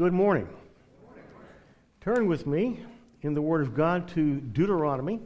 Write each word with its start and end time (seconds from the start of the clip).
Good 0.00 0.14
morning. 0.14 0.48
Turn 2.00 2.26
with 2.26 2.46
me 2.46 2.80
in 3.20 3.34
the 3.34 3.42
Word 3.42 3.60
of 3.60 3.74
God 3.74 4.08
to 4.14 4.40
Deuteronomy 4.40 5.20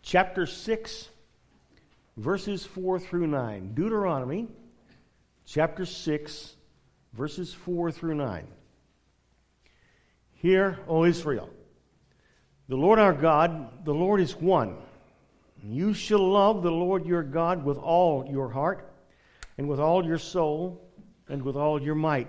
chapter 0.00 0.46
6, 0.46 1.08
verses 2.16 2.64
4 2.64 3.00
through 3.00 3.26
9. 3.26 3.74
Deuteronomy 3.74 4.46
chapter 5.44 5.84
6, 5.84 6.54
verses 7.14 7.52
4 7.52 7.90
through 7.90 8.14
9. 8.14 8.46
Hear, 10.34 10.78
O 10.86 11.04
Israel, 11.04 11.50
the 12.68 12.76
Lord 12.76 13.00
our 13.00 13.12
God, 13.12 13.84
the 13.84 13.92
Lord 13.92 14.20
is 14.20 14.36
one. 14.36 14.76
You 15.64 15.94
shall 15.94 16.24
love 16.24 16.62
the 16.62 16.70
Lord 16.70 17.06
your 17.06 17.24
God 17.24 17.64
with 17.64 17.78
all 17.78 18.24
your 18.24 18.50
heart, 18.50 18.88
and 19.58 19.68
with 19.68 19.80
all 19.80 20.06
your 20.06 20.18
soul, 20.18 20.80
and 21.28 21.42
with 21.42 21.56
all 21.56 21.82
your 21.82 21.96
might. 21.96 22.28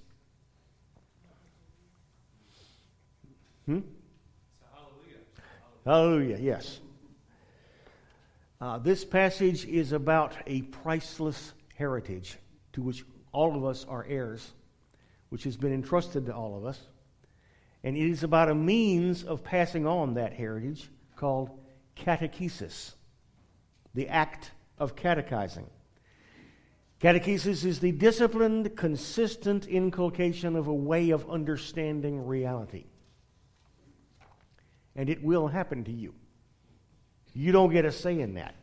Hmm? 3.71 3.79
Hallelujah. 4.73 5.19
Hallelujah, 5.85 6.37
yes. 6.41 6.81
Uh, 8.59 8.77
this 8.79 9.05
passage 9.05 9.65
is 9.65 9.93
about 9.93 10.35
a 10.45 10.63
priceless 10.63 11.53
heritage 11.75 12.37
to 12.73 12.81
which 12.81 13.05
all 13.31 13.55
of 13.55 13.63
us 13.63 13.85
are 13.87 14.05
heirs, 14.09 14.51
which 15.29 15.45
has 15.45 15.55
been 15.55 15.73
entrusted 15.73 16.25
to 16.25 16.35
all 16.35 16.57
of 16.57 16.65
us. 16.65 16.79
And 17.85 17.95
it 17.95 18.09
is 18.09 18.23
about 18.23 18.49
a 18.49 18.55
means 18.55 19.23
of 19.23 19.41
passing 19.41 19.87
on 19.87 20.15
that 20.15 20.33
heritage 20.33 20.89
called 21.15 21.57
catechesis, 21.95 22.95
the 23.95 24.09
act 24.09 24.51
of 24.77 24.97
catechizing. 24.97 25.67
Catechesis 26.99 27.63
is 27.63 27.79
the 27.79 27.93
disciplined, 27.93 28.75
consistent 28.75 29.65
inculcation 29.65 30.57
of 30.57 30.67
a 30.67 30.73
way 30.73 31.11
of 31.11 31.27
understanding 31.29 32.25
reality. 32.25 32.83
And 34.95 35.09
it 35.09 35.23
will 35.23 35.47
happen 35.47 35.83
to 35.85 35.91
you. 35.91 36.13
You 37.33 37.51
don't 37.51 37.71
get 37.71 37.85
a 37.85 37.91
say 37.91 38.19
in 38.19 38.33
that. 38.35 38.55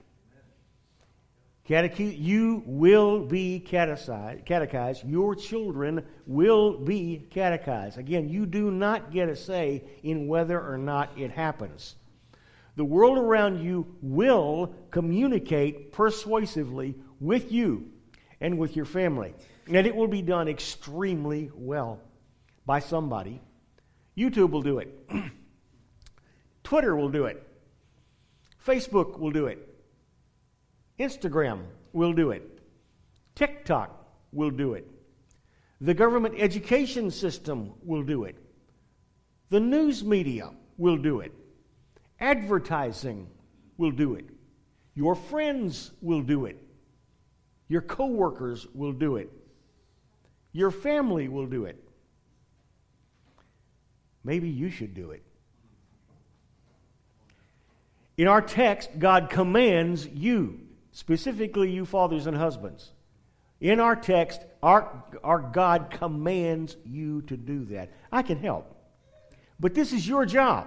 You 1.69 2.63
will 2.65 3.27
be 3.27 3.61
catechized. 3.61 5.05
Your 5.07 5.35
children 5.35 6.07
will 6.27 6.79
be 6.79 7.27
catechized. 7.31 7.99
Again, 7.99 8.29
you 8.29 8.47
do 8.47 8.71
not 8.71 9.13
get 9.13 9.29
a 9.29 9.37
say 9.37 9.85
in 10.03 10.29
whether 10.29 10.59
or 10.59 10.79
not 10.79 11.11
it 11.19 11.31
happens. 11.31 11.97
The 12.77 12.85
world 12.85 13.19
around 13.19 13.63
you 13.63 13.87
will 14.01 14.75
communicate 14.91 15.93
persuasively 15.93 16.95
with 17.21 17.53
you 17.53 17.91
and 18.41 18.59
with 18.59 18.77
your 18.77 18.87
family. 18.87 19.35
And 19.67 19.87
it 19.87 19.95
will 19.95 20.09
be 20.09 20.23
done 20.23 20.49
extremely 20.49 21.51
well 21.55 22.01
by 22.65 22.79
somebody. 22.81 23.43
YouTube 24.17 24.51
will 24.51 24.63
do 24.63 24.79
it, 24.79 25.11
Twitter 26.69 26.95
will 26.95 27.09
do 27.09 27.25
it, 27.25 27.43
Facebook 28.63 29.19
will 29.19 29.31
do 29.31 29.47
it. 29.47 29.59
Instagram 31.01 31.63
will 31.95 32.13
do 32.13 32.31
it. 32.31 32.43
TikTok 33.35 34.07
will 34.33 34.51
do 34.51 34.75
it. 34.75 34.87
The 35.81 35.95
government 35.95 36.35
education 36.37 37.11
system 37.11 37.73
will 37.83 38.03
do 38.03 38.25
it. 38.25 38.37
The 39.49 39.61
news 39.61 40.05
media 40.05 40.51
will 40.77 40.99
do 40.99 41.21
it. 41.21 41.33
Advertising 42.21 43.29
will 43.79 43.93
do 43.93 44.17
it. 44.17 44.27
Your 44.95 45.15
friends 45.15 45.93
will 46.03 46.21
do 46.21 46.45
it. 46.45 46.59
Your 47.69 47.81
coworkers 47.81 48.67
will 48.75 48.93
do 48.93 49.17
it. 49.17 49.31
Your 50.53 50.71
family 50.71 51.29
will 51.29 51.47
do 51.47 51.65
it. 51.65 51.83
Maybe 54.23 54.51
you 54.51 54.69
should 54.69 54.93
do 54.93 55.13
it. 55.13 55.23
In 58.19 58.27
our 58.27 58.43
text, 58.43 58.91
God 58.99 59.31
commands 59.31 60.07
you, 60.09 60.61
specifically 60.91 61.71
you 61.71 61.87
fathers 61.87 62.27
and 62.27 62.37
husbands. 62.37 62.91
In 63.61 63.79
our 63.79 63.95
text, 63.95 64.41
our, 64.61 65.05
our 65.23 65.39
God 65.39 65.91
commands 65.91 66.77
you 66.85 67.23
to 67.23 67.37
do 67.37 67.65
that. 67.67 67.91
I 68.11 68.23
can 68.23 68.39
help. 68.39 68.75
But 69.61 69.75
this 69.75 69.93
is 69.93 70.07
your 70.07 70.27
job. 70.27 70.67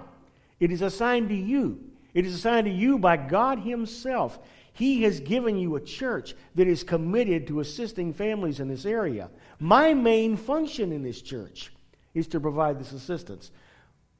It 0.61 0.71
is 0.71 0.81
assigned 0.81 1.29
to 1.29 1.35
you. 1.35 1.79
It 2.13 2.25
is 2.25 2.33
assigned 2.33 2.65
to 2.65 2.71
you 2.71 2.97
by 2.97 3.17
God 3.17 3.59
Himself. 3.59 4.39
He 4.73 5.03
has 5.03 5.19
given 5.19 5.57
you 5.57 5.75
a 5.75 5.81
church 5.81 6.35
that 6.55 6.67
is 6.67 6.83
committed 6.83 7.47
to 7.47 7.59
assisting 7.59 8.13
families 8.13 8.61
in 8.61 8.69
this 8.69 8.85
area. 8.85 9.29
My 9.59 9.93
main 9.93 10.37
function 10.37 10.93
in 10.93 11.03
this 11.03 11.21
church 11.21 11.73
is 12.13 12.27
to 12.29 12.39
provide 12.39 12.79
this 12.79 12.93
assistance. 12.93 13.51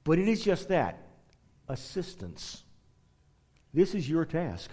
But 0.04 0.20
it 0.20 0.28
is 0.28 0.44
just 0.44 0.68
that 0.68 0.98
assistance. 1.70 2.64
This 3.74 3.96
is 3.96 4.10
your 4.10 4.26
task. 4.26 4.70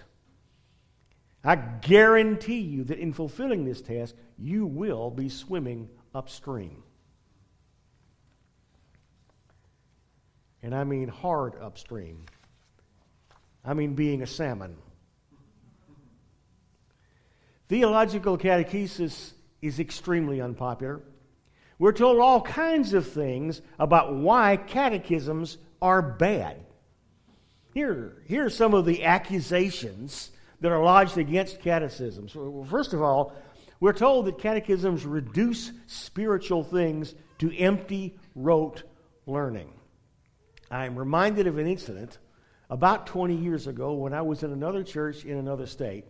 I 1.45 1.55
guarantee 1.57 2.61
you 2.61 2.85
that 2.85 2.99
in 2.99 3.13
fulfilling 3.13 3.65
this 3.65 3.81
task, 3.81 4.15
you 4.39 4.67
will 4.67 5.11
be 5.11 5.29
swimming 5.29 5.89
upstream. 6.15 6.83
And 10.63 10.75
I 10.75 10.85
mean 10.85 11.09
hard 11.09 11.55
upstream. 11.61 12.27
I 13.65 13.75
mean 13.75 13.95
being 13.95 14.23
a 14.23 14.27
salmon. 14.27 14.77
Theological 17.69 18.39
catechesis 18.39 19.33
is 19.63 19.79
extremely 19.79 20.41
unpopular. 20.41 21.03
We're 21.79 21.93
told 21.93 22.19
all 22.19 22.41
kinds 22.41 22.95
of 22.95 23.07
things 23.07 23.61
about 23.79 24.15
why 24.15 24.57
catechisms 24.57 25.59
are 25.81 26.03
bad. 26.03 26.65
Here, 27.75 28.17
here 28.27 28.47
are 28.47 28.51
some 28.51 28.75
of 28.75 28.87
the 28.87 29.05
accusations 29.05 30.31
that 30.61 30.73
are 30.73 30.83
lodged 30.83 31.19
against 31.19 31.61
catechisms. 31.61 32.37
First 32.69 32.93
of 32.93 33.03
all, 33.03 33.35
we're 33.81 33.93
told 33.93 34.27
that 34.27 34.39
catechisms 34.39 35.07
reduce 35.07 35.71
spiritual 35.87 36.65
things 36.65 37.15
to 37.39 37.57
empty, 37.57 38.19
rote 38.35 38.83
learning. 39.27 39.73
I'm 40.71 40.97
reminded 40.97 41.47
of 41.47 41.59
an 41.59 41.67
incident 41.67 42.19
about 42.69 43.07
20 43.07 43.37
years 43.37 43.67
ago 43.67 43.95
when 43.95 44.13
I 44.13 44.23
was 44.23 44.43
in 44.43 44.53
another 44.53 44.83
church 44.83 45.25
in 45.25 45.39
another 45.39 45.67
state, 45.67 46.05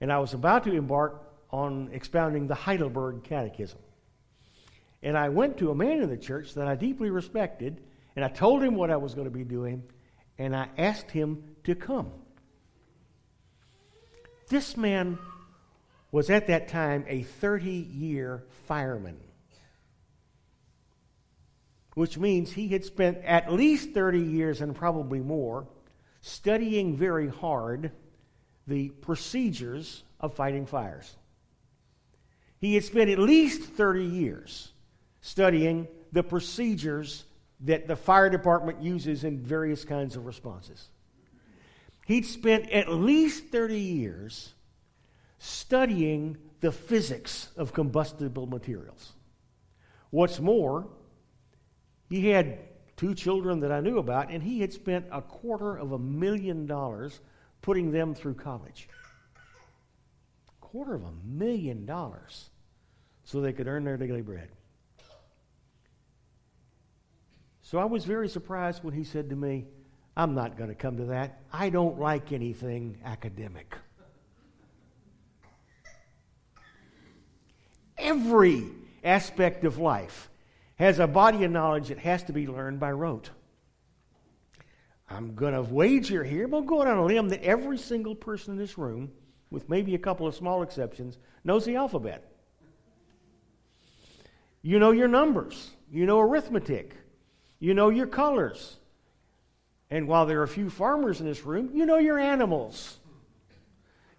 and 0.00 0.12
I 0.12 0.18
was 0.18 0.34
about 0.34 0.64
to 0.64 0.72
embark 0.72 1.22
on 1.50 1.90
expounding 1.92 2.48
the 2.48 2.54
Heidelberg 2.54 3.22
Catechism. 3.22 3.78
And 5.02 5.16
I 5.16 5.28
went 5.28 5.58
to 5.58 5.70
a 5.70 5.74
man 5.74 6.02
in 6.02 6.10
the 6.10 6.16
church 6.16 6.54
that 6.54 6.66
I 6.66 6.74
deeply 6.74 7.10
respected, 7.10 7.80
and 8.16 8.24
I 8.24 8.28
told 8.28 8.62
him 8.62 8.74
what 8.74 8.90
I 8.90 8.96
was 8.96 9.14
going 9.14 9.26
to 9.26 9.30
be 9.30 9.44
doing, 9.44 9.84
and 10.38 10.54
I 10.54 10.68
asked 10.76 11.10
him 11.10 11.44
to 11.64 11.74
come. 11.74 12.10
This 14.48 14.76
man 14.76 15.18
was 16.12 16.30
at 16.30 16.46
that 16.46 16.68
time 16.68 17.04
a 17.08 17.22
30 17.22 17.70
year 17.70 18.44
fireman, 18.66 19.18
which 21.94 22.16
means 22.16 22.52
he 22.52 22.68
had 22.68 22.84
spent 22.84 23.18
at 23.24 23.52
least 23.52 23.92
30 23.92 24.20
years 24.20 24.60
and 24.60 24.74
probably 24.74 25.20
more 25.20 25.66
studying 26.20 26.96
very 26.96 27.28
hard 27.28 27.90
the 28.66 28.88
procedures 28.88 30.02
of 30.20 30.34
fighting 30.34 30.66
fires. 30.66 31.16
He 32.58 32.74
had 32.74 32.84
spent 32.84 33.10
at 33.10 33.18
least 33.18 33.62
30 33.62 34.04
years 34.04 34.72
studying 35.20 35.88
the 36.12 36.22
procedures 36.22 37.24
that 37.60 37.88
the 37.88 37.96
fire 37.96 38.28
department 38.28 38.82
uses 38.82 39.24
in 39.24 39.38
various 39.38 39.84
kinds 39.84 40.16
of 40.16 40.26
responses. 40.26 40.88
He'd 42.06 42.26
spent 42.26 42.70
at 42.70 42.88
least 42.88 43.46
30 43.46 43.78
years 43.78 44.52
studying 45.38 46.36
the 46.60 46.72
physics 46.72 47.50
of 47.56 47.72
combustible 47.72 48.46
materials. 48.46 49.12
What's 50.10 50.40
more, 50.40 50.86
he 52.08 52.30
had 52.30 52.58
two 52.96 53.14
children 53.14 53.60
that 53.60 53.72
I 53.72 53.80
knew 53.80 53.98
about, 53.98 54.30
and 54.30 54.42
he 54.42 54.60
had 54.60 54.72
spent 54.72 55.06
a 55.10 55.20
quarter 55.20 55.76
of 55.76 55.92
a 55.92 55.98
million 55.98 56.66
dollars 56.66 57.20
putting 57.60 57.90
them 57.90 58.14
through 58.14 58.34
college. 58.34 58.88
Quarter 60.60 60.94
of 60.94 61.04
a 61.04 61.12
million 61.24 61.84
dollars 61.86 62.50
so 63.24 63.40
they 63.40 63.52
could 63.52 63.66
earn 63.66 63.84
their 63.84 63.96
daily 63.96 64.22
bread. 64.22 64.48
So 67.68 67.78
I 67.78 67.84
was 67.84 68.04
very 68.04 68.28
surprised 68.28 68.84
when 68.84 68.94
he 68.94 69.02
said 69.02 69.28
to 69.30 69.34
me, 69.34 69.64
I'm 70.16 70.36
not 70.36 70.56
going 70.56 70.68
to 70.68 70.76
come 70.76 70.98
to 70.98 71.06
that. 71.06 71.40
I 71.52 71.68
don't 71.68 71.98
like 71.98 72.30
anything 72.30 72.96
academic. 73.04 73.74
Every 77.98 78.66
aspect 79.02 79.64
of 79.64 79.78
life 79.78 80.30
has 80.76 81.00
a 81.00 81.08
body 81.08 81.42
of 81.42 81.50
knowledge 81.50 81.88
that 81.88 81.98
has 81.98 82.22
to 82.24 82.32
be 82.32 82.46
learned 82.46 82.78
by 82.78 82.92
rote. 82.92 83.30
I'm 85.10 85.34
going 85.34 85.54
to 85.54 85.62
wager 85.62 86.22
here, 86.22 86.44
I'm 86.44 86.66
going 86.66 86.86
on 86.86 86.98
a 86.98 87.04
limb 87.04 87.30
that 87.30 87.42
every 87.42 87.78
single 87.78 88.14
person 88.14 88.52
in 88.52 88.58
this 88.58 88.78
room, 88.78 89.10
with 89.50 89.68
maybe 89.68 89.96
a 89.96 89.98
couple 89.98 90.28
of 90.28 90.36
small 90.36 90.62
exceptions, 90.62 91.18
knows 91.42 91.64
the 91.64 91.74
alphabet. 91.74 92.30
You 94.62 94.78
know 94.78 94.92
your 94.92 95.08
numbers, 95.08 95.72
you 95.90 96.06
know 96.06 96.20
arithmetic, 96.20 96.94
you 97.58 97.74
know 97.74 97.88
your 97.88 98.06
colors. 98.06 98.76
And 99.90 100.08
while 100.08 100.26
there 100.26 100.40
are 100.40 100.44
a 100.44 100.48
few 100.48 100.68
farmers 100.68 101.20
in 101.20 101.26
this 101.26 101.44
room, 101.44 101.70
you 101.72 101.86
know 101.86 101.98
your 101.98 102.18
animals. 102.18 102.98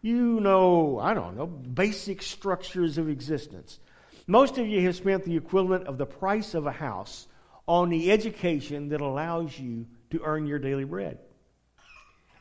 You 0.01 0.39
know, 0.39 0.99
I 0.99 1.13
don't 1.13 1.35
know, 1.35 1.47
basic 1.47 2.21
structures 2.21 2.97
of 2.97 3.09
existence. 3.09 3.79
Most 4.27 4.57
of 4.57 4.67
you 4.67 4.81
have 4.81 4.95
spent 4.95 5.25
the 5.25 5.35
equivalent 5.35 5.87
of 5.87 5.97
the 5.97 6.05
price 6.05 6.53
of 6.53 6.65
a 6.65 6.71
house 6.71 7.27
on 7.67 7.89
the 7.89 8.11
education 8.11 8.89
that 8.89 9.01
allows 9.01 9.57
you 9.57 9.87
to 10.11 10.21
earn 10.23 10.47
your 10.47 10.59
daily 10.59 10.85
bread. 10.85 11.19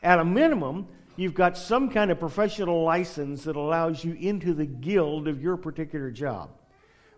At 0.01 0.19
a 0.19 0.25
minimum, 0.25 0.87
you've 1.15 1.33
got 1.33 1.57
some 1.57 1.89
kind 1.89 2.11
of 2.11 2.19
professional 2.19 2.83
license 2.83 3.43
that 3.43 3.55
allows 3.55 4.03
you 4.03 4.13
into 4.13 4.53
the 4.53 4.65
guild 4.65 5.27
of 5.27 5.41
your 5.41 5.57
particular 5.57 6.11
job. 6.11 6.49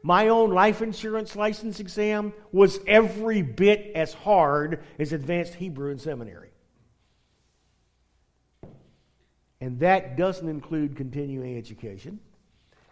My 0.01 0.29
own 0.29 0.51
life 0.51 0.81
insurance 0.81 1.35
license 1.35 1.79
exam 1.79 2.33
was 2.51 2.79
every 2.87 3.41
bit 3.41 3.91
as 3.95 4.13
hard 4.13 4.83
as 4.97 5.11
advanced 5.13 5.55
Hebrew 5.55 5.91
in 5.91 5.99
seminary. 5.99 6.51
And 9.61 9.79
that 9.79 10.15
doesn't 10.15 10.47
include 10.47 10.95
continuing 10.95 11.57
education. 11.57 12.19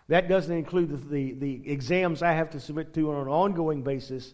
That 0.09 0.27
doesn't 0.27 0.56
include 0.56 0.89
the, 0.89 0.98
the, 0.98 1.33
the, 1.33 1.71
exams 1.71 2.21
I 2.21 2.33
have 2.33 2.50
to 2.51 2.59
submit 2.59 2.94
to 2.94 3.12
on 3.12 3.21
an 3.21 3.27
ongoing 3.27 3.83
basis. 3.83 4.33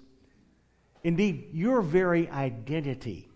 Indeed, 1.04 1.50
your 1.52 1.82
very 1.82 2.30
identity 2.30 3.28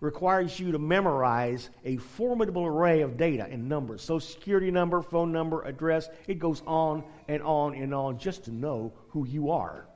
requires 0.00 0.58
you 0.60 0.72
to 0.72 0.78
memorize 0.78 1.70
a 1.84 1.96
formidable 1.96 2.66
array 2.66 3.00
of 3.00 3.16
data 3.16 3.46
and 3.50 3.68
numbers 3.68 4.02
social 4.02 4.20
security 4.20 4.70
number, 4.70 5.02
phone 5.02 5.32
number, 5.32 5.62
address. 5.62 6.08
It 6.26 6.38
goes 6.38 6.62
on 6.66 7.04
and 7.28 7.42
on 7.42 7.74
and 7.74 7.94
on 7.94 8.18
just 8.18 8.44
to 8.44 8.50
know 8.50 8.92
who 9.08 9.26
you 9.26 9.50
are. 9.50 9.86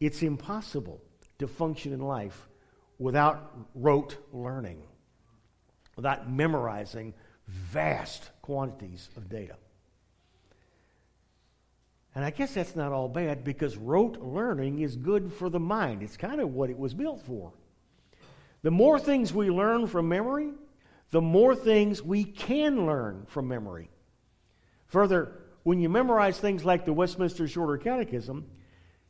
It's 0.00 0.22
impossible 0.22 1.02
to 1.38 1.48
function 1.48 1.92
in 1.92 2.00
life 2.00 2.48
without 2.98 3.52
rote 3.74 4.16
learning, 4.32 4.82
without 5.96 6.30
memorizing 6.30 7.14
vast 7.46 8.30
quantities 8.42 9.08
of 9.16 9.28
data. 9.28 9.56
And 12.14 12.24
I 12.24 12.30
guess 12.30 12.54
that's 12.54 12.74
not 12.74 12.92
all 12.92 13.08
bad 13.08 13.44
because 13.44 13.76
rote 13.76 14.20
learning 14.20 14.80
is 14.80 14.96
good 14.96 15.32
for 15.32 15.48
the 15.48 15.60
mind. 15.60 16.02
It's 16.02 16.16
kind 16.16 16.40
of 16.40 16.52
what 16.52 16.70
it 16.70 16.78
was 16.78 16.94
built 16.94 17.22
for. 17.22 17.52
The 18.62 18.70
more 18.70 18.98
things 18.98 19.32
we 19.32 19.50
learn 19.50 19.86
from 19.86 20.08
memory, 20.08 20.50
the 21.10 21.20
more 21.20 21.54
things 21.54 22.02
we 22.02 22.24
can 22.24 22.86
learn 22.86 23.24
from 23.28 23.48
memory. 23.48 23.90
Further, 24.88 25.32
when 25.62 25.80
you 25.80 25.88
memorize 25.88 26.38
things 26.38 26.64
like 26.64 26.84
the 26.84 26.92
Westminster 26.92 27.46
Shorter 27.46 27.76
Catechism, 27.76 28.46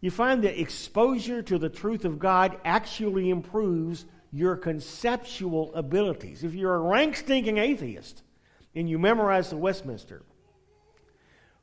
you 0.01 0.11
find 0.11 0.45
that 0.45 0.61
exposure 0.61 1.43
to 1.43 1.59
the 1.59 1.69
truth 1.69 2.05
of 2.05 2.19
God 2.19 2.59
actually 2.65 3.31
improves 3.31 4.05
your 4.33 4.57
conceptual 4.57 5.75
abilities. 5.75 6.45
If 6.45 6.55
you're 6.55 6.75
a 6.75 6.81
rank 6.81 7.17
stinking 7.17 7.59
atheist 7.59 8.23
and 8.75 8.89
you 8.89 8.99
memorize 8.99 9.51
the 9.51 9.57
Westminster, 9.57 10.23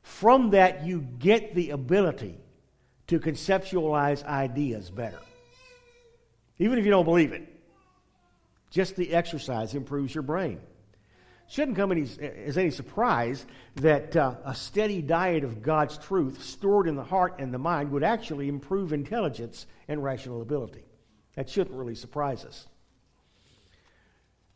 from 0.02 0.50
that 0.50 0.84
you 0.84 1.00
get 1.00 1.54
the 1.54 1.70
ability 1.70 2.38
to 3.06 3.20
conceptualize 3.20 4.24
ideas 4.24 4.90
better. 4.90 5.20
Even 6.58 6.78
if 6.78 6.84
you 6.84 6.90
don't 6.90 7.04
believe 7.04 7.32
it. 7.32 7.55
Just 8.70 8.96
the 8.96 9.12
exercise 9.12 9.74
improves 9.74 10.14
your 10.14 10.22
brain. 10.22 10.60
Shouldn't 11.48 11.76
come 11.76 11.92
any, 11.92 12.02
as 12.02 12.58
any 12.58 12.70
surprise 12.70 13.46
that 13.76 14.16
uh, 14.16 14.34
a 14.44 14.54
steady 14.54 15.00
diet 15.00 15.44
of 15.44 15.62
God's 15.62 15.96
truth 15.96 16.42
stored 16.42 16.88
in 16.88 16.96
the 16.96 17.04
heart 17.04 17.36
and 17.38 17.54
the 17.54 17.58
mind 17.58 17.92
would 17.92 18.02
actually 18.02 18.48
improve 18.48 18.92
intelligence 18.92 19.66
and 19.86 20.02
rational 20.02 20.42
ability. 20.42 20.82
That 21.36 21.48
shouldn't 21.48 21.76
really 21.76 21.94
surprise 21.94 22.44
us. 22.44 22.66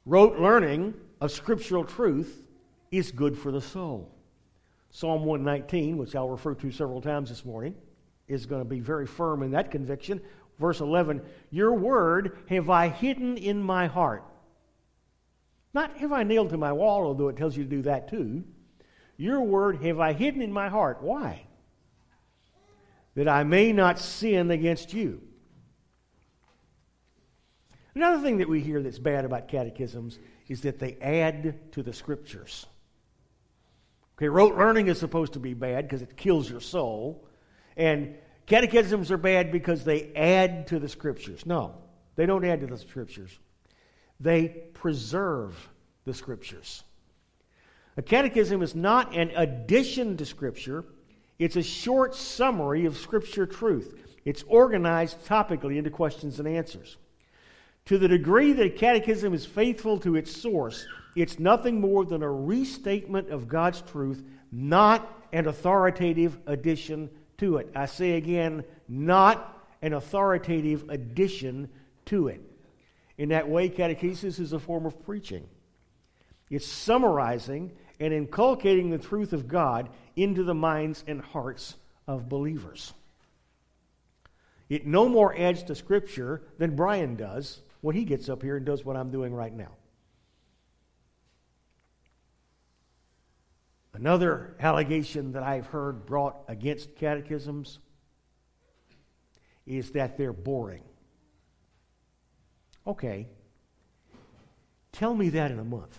Rote 0.05 0.39
learning 0.39 0.95
of 1.21 1.31
scriptural 1.31 1.85
truth 1.85 2.45
is 2.91 3.13
good 3.13 3.39
for 3.39 3.53
the 3.53 3.61
soul. 3.61 4.11
Psalm 4.91 5.25
119, 5.25 5.97
which 5.97 6.17
I'll 6.17 6.29
refer 6.29 6.55
to 6.57 6.73
several 6.73 7.01
times 7.01 7.29
this 7.29 7.45
morning, 7.45 7.77
is 8.27 8.47
going 8.47 8.63
to 8.63 8.69
be 8.69 8.81
very 8.81 9.07
firm 9.07 9.45
in 9.45 9.53
that 9.53 9.71
conviction. 9.71 10.21
Verse 10.61 10.81
11 10.81 11.23
Your 11.51 11.73
word 11.75 12.39
have 12.49 12.71
I 12.71 12.89
hidden 12.89 13.37
in 13.37 13.63
my 13.63 13.87
heart. 13.87 14.23
Not 15.73 15.97
have 15.97 16.13
I 16.13 16.23
nailed 16.23 16.51
to 16.51 16.59
my 16.59 16.73
wall, 16.73 17.05
although 17.05 17.29
it 17.29 17.37
tells 17.37 17.57
you 17.57 17.65
to 17.65 17.71
do 17.71 17.83
that 17.83 18.09
too. 18.09 18.45
Your 19.17 19.41
word 19.41 19.83
have 19.85 19.99
I 19.99 20.13
hidden 20.13 20.43
in 20.43 20.53
my 20.53 20.69
heart. 20.69 21.03
Why? 21.03 21.47
That 23.15 23.29
I 23.29 23.43
may 23.43 23.73
not 23.73 23.99
sin 23.99 24.51
against 24.51 24.93
you. 24.93 25.23
Another 27.95 28.23
thing 28.23 28.39
that 28.39 28.49
we 28.49 28.61
hear 28.61 28.83
that's 28.83 28.99
bad 28.99 29.25
about 29.25 29.49
catechisms 29.49 30.19
is 30.49 30.63
that 30.63 30.79
they 30.79 30.97
add 31.01 31.73
to 31.73 31.83
the 31.83 31.93
scriptures. 31.93 32.67
Okay, 34.17 34.29
rote 34.29 34.57
learning 34.57 34.89
is 34.89 34.99
supposed 34.99 35.33
to 35.33 35.41
be 35.41 35.55
bad 35.55 35.87
because 35.87 36.03
it 36.03 36.17
kills 36.17 36.49
your 36.49 36.61
soul. 36.61 37.27
And 37.77 38.17
Catechisms 38.51 39.13
are 39.13 39.17
bad 39.17 39.53
because 39.53 39.85
they 39.85 40.13
add 40.17 40.67
to 40.67 40.81
the 40.81 40.89
scriptures. 40.89 41.47
No, 41.47 41.73
they 42.17 42.27
don't 42.27 42.45
add 42.45 42.63
to 42.63 42.67
the 42.67 42.77
scriptures, 42.77 43.39
they 44.19 44.49
preserve 44.75 45.69
the 46.05 46.13
scriptures. 46.13 46.83
A 47.97 48.03
catechism 48.03 48.61
is 48.61 48.75
not 48.75 49.15
an 49.15 49.31
addition 49.37 50.17
to 50.17 50.27
scripture, 50.27 50.85
it's 51.39 51.55
a 51.55 51.63
short 51.63 52.17
summary 52.17 52.87
of 52.87 52.97
scripture 52.97 53.47
truth. 53.47 53.95
It's 54.25 54.43
organized 54.49 55.25
topically 55.27 55.79
into 55.79 55.91
questions 55.91 56.41
and 56.41 56.49
answers. 56.49 56.97
To 57.87 57.99
the 57.99 58.09
degree 58.09 58.53
that 58.53 58.67
a 58.67 58.71
catechism 58.71 59.33
is 59.33 59.47
faithful 59.47 59.97
to 60.01 60.17
its 60.17 60.35
source, 60.37 60.85
it's 61.15 61.39
nothing 61.39 61.81
more 61.81 62.05
than 62.05 62.25
a 62.25 62.31
restatement 62.31 63.31
of 63.31 63.47
God's 63.47 63.81
truth, 63.83 64.25
not 64.51 65.09
an 65.33 65.47
authoritative 65.47 66.37
addition 66.47 67.11
to 67.41 67.57
it. 67.59 67.71
I 67.75 67.87
say 67.87 68.13
again, 68.13 68.65
not 68.89 69.67
an 69.83 69.93
authoritative 69.93 70.89
addition 70.89 71.69
to 72.07 72.29
it. 72.29 72.41
In 73.19 73.31
that 73.31 73.49
way, 73.49 73.69
catechesis 73.69 74.39
is 74.39 74.53
a 74.53 74.59
form 74.59 74.87
of 74.87 75.05
preaching. 75.05 75.47
It's 76.49 76.67
summarizing 76.67 77.73
and 77.99 78.15
inculcating 78.15 78.91
the 78.91 78.99
truth 78.99 79.33
of 79.33 79.47
God 79.47 79.91
into 80.17 80.43
the 80.43 80.55
minds 80.55 81.05
and 81.07 81.21
hearts 81.21 81.77
of 82.07 82.29
believers. 82.29 82.93
It 84.69 84.87
no 84.87 85.09
more 85.09 85.37
adds 85.37 85.63
to 85.65 85.75
Scripture 85.75 86.43
than 86.59 86.77
Brian 86.77 87.17
does 87.17 87.61
when 87.81 87.97
he 87.97 88.05
gets 88.05 88.29
up 88.29 88.43
here 88.43 88.57
and 88.57 88.65
does 88.65 88.85
what 88.85 88.97
I'm 88.97 89.11
doing 89.11 89.35
right 89.35 89.53
now. 89.53 89.73
Another 93.93 94.57
allegation 94.61 95.33
that 95.33 95.43
I've 95.43 95.67
heard 95.67 96.07
brought 96.07 96.43
against 96.49 96.95
catechisms 96.95 97.81
is 99.67 99.91
that 99.93 100.17
they're 100.17 100.33
boring. 100.33 100.83
Okay, 102.87 103.29
tell 104.93 105.15
me 105.15 105.29
that 105.31 105.51
in 105.51 105.59
a 105.59 105.65
month. 105.65 105.99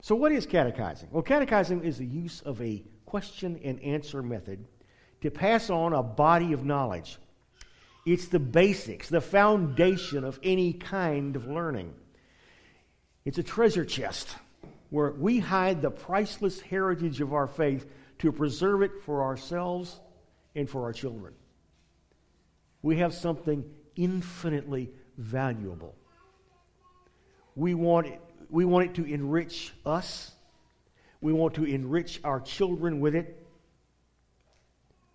So, 0.00 0.14
what 0.14 0.32
is 0.32 0.46
catechizing? 0.46 1.08
Well, 1.10 1.22
catechizing 1.22 1.82
is 1.82 1.98
the 1.98 2.06
use 2.06 2.40
of 2.42 2.60
a 2.60 2.84
question 3.06 3.58
and 3.64 3.80
answer 3.80 4.22
method 4.22 4.66
to 5.22 5.30
pass 5.30 5.70
on 5.70 5.92
a 5.92 6.02
body 6.02 6.52
of 6.52 6.64
knowledge. 6.64 7.18
It's 8.04 8.28
the 8.28 8.38
basics, 8.38 9.08
the 9.08 9.22
foundation 9.22 10.24
of 10.24 10.38
any 10.42 10.74
kind 10.74 11.36
of 11.36 11.46
learning. 11.46 11.94
It's 13.24 13.38
a 13.38 13.42
treasure 13.42 13.84
chest 13.84 14.36
where 14.90 15.10
we 15.10 15.38
hide 15.38 15.80
the 15.80 15.90
priceless 15.90 16.60
heritage 16.60 17.20
of 17.20 17.32
our 17.32 17.46
faith 17.46 17.86
to 18.18 18.30
preserve 18.32 18.82
it 18.82 18.92
for 19.04 19.22
ourselves 19.22 19.98
and 20.54 20.68
for 20.68 20.82
our 20.84 20.92
children. 20.92 21.34
We 22.82 22.98
have 22.98 23.14
something 23.14 23.64
infinitely 23.96 24.90
valuable. 25.16 25.94
We 27.56 27.74
want 27.74 28.08
it, 28.08 28.20
we 28.50 28.64
want 28.64 28.90
it 28.90 28.94
to 28.96 29.04
enrich 29.04 29.72
us. 29.86 30.32
We 31.20 31.32
want 31.32 31.54
to 31.54 31.64
enrich 31.64 32.20
our 32.24 32.40
children 32.40 33.00
with 33.00 33.14
it. 33.14 33.42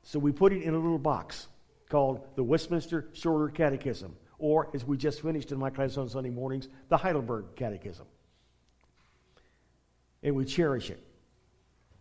So 0.02 0.18
we 0.18 0.32
put 0.32 0.52
it 0.52 0.64
in 0.64 0.74
a 0.74 0.78
little 0.78 0.98
box 0.98 1.48
called 1.90 2.26
the 2.36 2.44
Westminster 2.44 3.08
Shorter 3.14 3.50
Catechism, 3.50 4.16
or 4.40 4.70
as 4.74 4.86
we 4.86 4.98
just 4.98 5.22
finished 5.22 5.52
in 5.52 5.60
my 5.60 5.70
class 5.70 5.98
on 5.98 6.10
Sunday 6.10 6.30
mornings, 6.30 6.68
the 6.88 6.98
Heidelberg 6.98 7.56
Catechism. 7.56 8.06
And 10.24 10.36
we 10.36 10.46
cherish 10.46 10.90
it, 10.90 11.00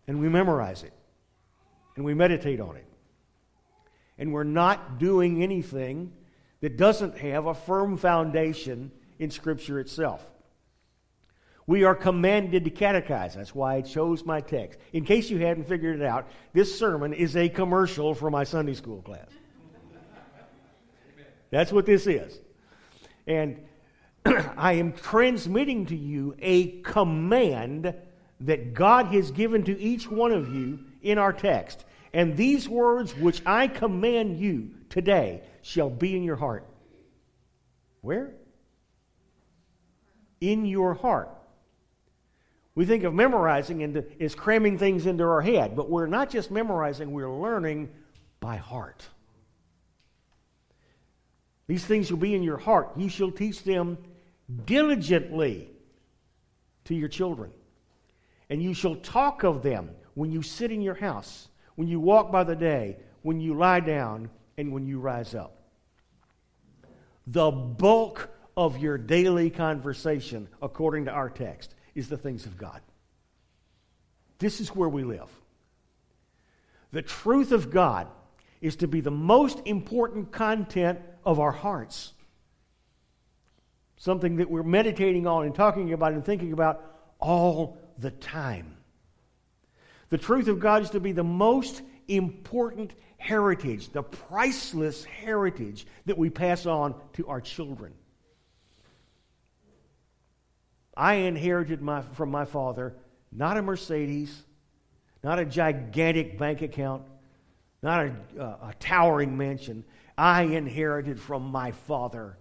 and 0.07 0.19
we 0.19 0.27
memorize 0.27 0.83
it, 0.83 0.93
and 1.95 2.03
we 2.03 2.13
meditate 2.13 2.59
on 2.59 2.75
it. 2.75 2.85
And 4.17 4.33
we're 4.33 4.43
not 4.43 4.99
doing 4.99 5.43
anything 5.43 6.11
that 6.61 6.75
doesn't 6.75 7.17
have 7.17 7.45
a 7.45 7.53
firm 7.53 7.97
foundation 7.97 8.91
in 9.19 9.29
Scripture 9.29 9.79
itself. 9.79 10.25
We 11.67 11.83
are 11.83 11.95
commanded 11.95 12.65
to 12.65 12.71
catechize. 12.71 13.35
That's 13.35 13.53
why 13.53 13.75
I 13.75 13.81
chose 13.81 14.25
my 14.25 14.41
text. 14.41 14.79
In 14.91 15.05
case 15.05 15.29
you 15.29 15.37
hadn't 15.37 15.67
figured 15.67 16.01
it 16.01 16.05
out, 16.05 16.27
this 16.51 16.77
sermon 16.77 17.13
is 17.13 17.37
a 17.37 17.47
commercial 17.47 18.15
for 18.15 18.31
my 18.31 18.43
Sunday 18.43 18.73
school 18.73 19.01
class. 19.01 19.29
That's 21.51 21.71
what 21.71 21.85
this 21.85 22.07
is. 22.07 22.39
And 23.27 23.65
I 24.25 24.73
am 24.73 24.93
transmitting 24.93 25.85
to 25.87 25.95
you 25.95 26.35
a 26.39 26.81
command 26.81 27.93
that 28.41 28.73
God 28.73 29.07
has 29.07 29.31
given 29.31 29.63
to 29.63 29.79
each 29.79 30.09
one 30.09 30.31
of 30.31 30.53
you 30.53 30.79
in 31.01 31.17
our 31.17 31.33
text. 31.33 31.85
And 32.13 32.35
these 32.35 32.67
words 32.67 33.15
which 33.15 33.41
I 33.45 33.67
command 33.67 34.39
you 34.39 34.71
today 34.89 35.43
shall 35.61 35.89
be 35.89 36.15
in 36.15 36.23
your 36.23 36.35
heart. 36.35 36.65
Where? 38.01 38.33
In 40.41 40.65
your 40.65 40.93
heart. 40.93 41.29
We 42.75 42.85
think 42.85 43.03
of 43.03 43.13
memorizing 43.13 43.83
and 43.83 44.05
is 44.19 44.35
cramming 44.35 44.77
things 44.77 45.05
into 45.05 45.23
our 45.25 45.41
head, 45.41 45.75
but 45.75 45.89
we're 45.89 46.07
not 46.07 46.29
just 46.29 46.49
memorizing, 46.49 47.11
we're 47.11 47.29
learning 47.29 47.89
by 48.39 48.55
heart. 48.55 49.05
These 51.69 51.85
things 51.85 52.09
will 52.09 52.17
be 52.17 52.33
in 52.33 52.41
your 52.41 52.57
heart. 52.57 52.93
You 52.97 53.09
shall 53.09 53.29
teach 53.29 53.63
them 53.63 53.99
diligently 54.65 55.69
to 56.85 56.95
your 56.95 57.09
children. 57.09 57.51
And 58.49 58.63
you 58.63 58.73
shall 58.73 58.95
talk 58.95 59.43
of 59.43 59.61
them 59.61 59.91
when 60.15 60.31
you 60.31 60.41
sit 60.41 60.71
in 60.71 60.81
your 60.81 60.95
house, 60.95 61.47
when 61.75 61.87
you 61.87 61.99
walk 61.99 62.31
by 62.31 62.43
the 62.43 62.55
day, 62.55 62.97
when 63.21 63.39
you 63.39 63.53
lie 63.53 63.81
down, 63.81 64.31
and 64.57 64.73
when 64.73 64.87
you 64.87 64.99
rise 64.99 65.35
up. 65.35 65.61
The 67.27 67.51
bulk 67.51 68.31
of 68.57 68.79
your 68.79 68.97
daily 68.97 69.51
conversation, 69.51 70.47
according 70.63 71.05
to 71.05 71.11
our 71.11 71.29
text, 71.29 71.75
is 71.93 72.09
the 72.09 72.17
things 72.17 72.47
of 72.47 72.57
God. 72.57 72.81
This 74.39 74.59
is 74.59 74.75
where 74.75 74.89
we 74.89 75.03
live. 75.03 75.29
The 76.91 77.03
truth 77.03 77.51
of 77.51 77.69
God 77.69 78.07
is 78.61 78.77
to 78.77 78.87
be 78.87 79.01
the 79.01 79.11
most 79.11 79.61
important 79.65 80.31
content 80.31 80.99
of 81.25 81.39
our 81.39 81.51
hearts. 81.51 82.13
Something 83.97 84.37
that 84.37 84.49
we're 84.49 84.63
meditating 84.63 85.27
on 85.27 85.45
and 85.45 85.53
talking 85.53 85.93
about 85.93 86.13
and 86.13 86.23
thinking 86.23 86.53
about 86.53 86.83
all 87.19 87.77
the 87.97 88.11
time. 88.11 88.77
The 90.09 90.17
truth 90.17 90.47
of 90.47 90.59
God 90.59 90.83
is 90.83 90.89
to 90.91 90.99
be 90.99 91.11
the 91.11 91.23
most 91.23 91.81
important 92.07 92.93
heritage, 93.17 93.89
the 93.89 94.03
priceless 94.03 95.03
heritage 95.03 95.85
that 96.05 96.17
we 96.17 96.29
pass 96.29 96.65
on 96.65 96.95
to 97.13 97.27
our 97.27 97.41
children. 97.41 97.93
I 100.95 101.15
inherited 101.15 101.81
my, 101.81 102.01
from 102.01 102.31
my 102.31 102.45
father 102.45 102.95
not 103.31 103.57
a 103.57 103.61
Mercedes, 103.61 104.43
not 105.23 105.39
a 105.39 105.45
gigantic 105.45 106.37
bank 106.37 106.61
account, 106.61 107.03
not 107.81 108.05
a, 108.05 108.13
uh, 108.41 108.69
a 108.69 108.73
towering 108.79 109.37
mansion. 109.37 109.83
I 110.17 110.43
inherited 110.43 111.19
from 111.19 111.43
my 111.43 111.71
father 111.71 112.37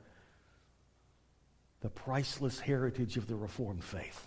the 1.80 1.90
priceless 1.90 2.58
heritage 2.58 3.16
of 3.16 3.26
the 3.26 3.36
Reformed 3.36 3.84
faith. 3.84 4.26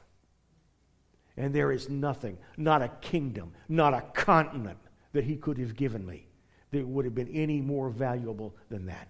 And 1.37 1.53
there 1.53 1.71
is 1.71 1.89
nothing, 1.89 2.37
not 2.57 2.81
a 2.81 2.89
kingdom, 3.01 3.53
not 3.67 3.93
a 3.93 4.01
continent 4.13 4.79
that 5.13 5.23
he 5.23 5.35
could 5.35 5.57
have 5.57 5.75
given 5.75 6.05
me 6.05 6.27
that 6.71 6.87
would 6.87 7.05
have 7.05 7.15
been 7.15 7.29
any 7.29 7.59
more 7.61 7.89
valuable 7.89 8.55
than 8.69 8.85
that. 8.85 9.07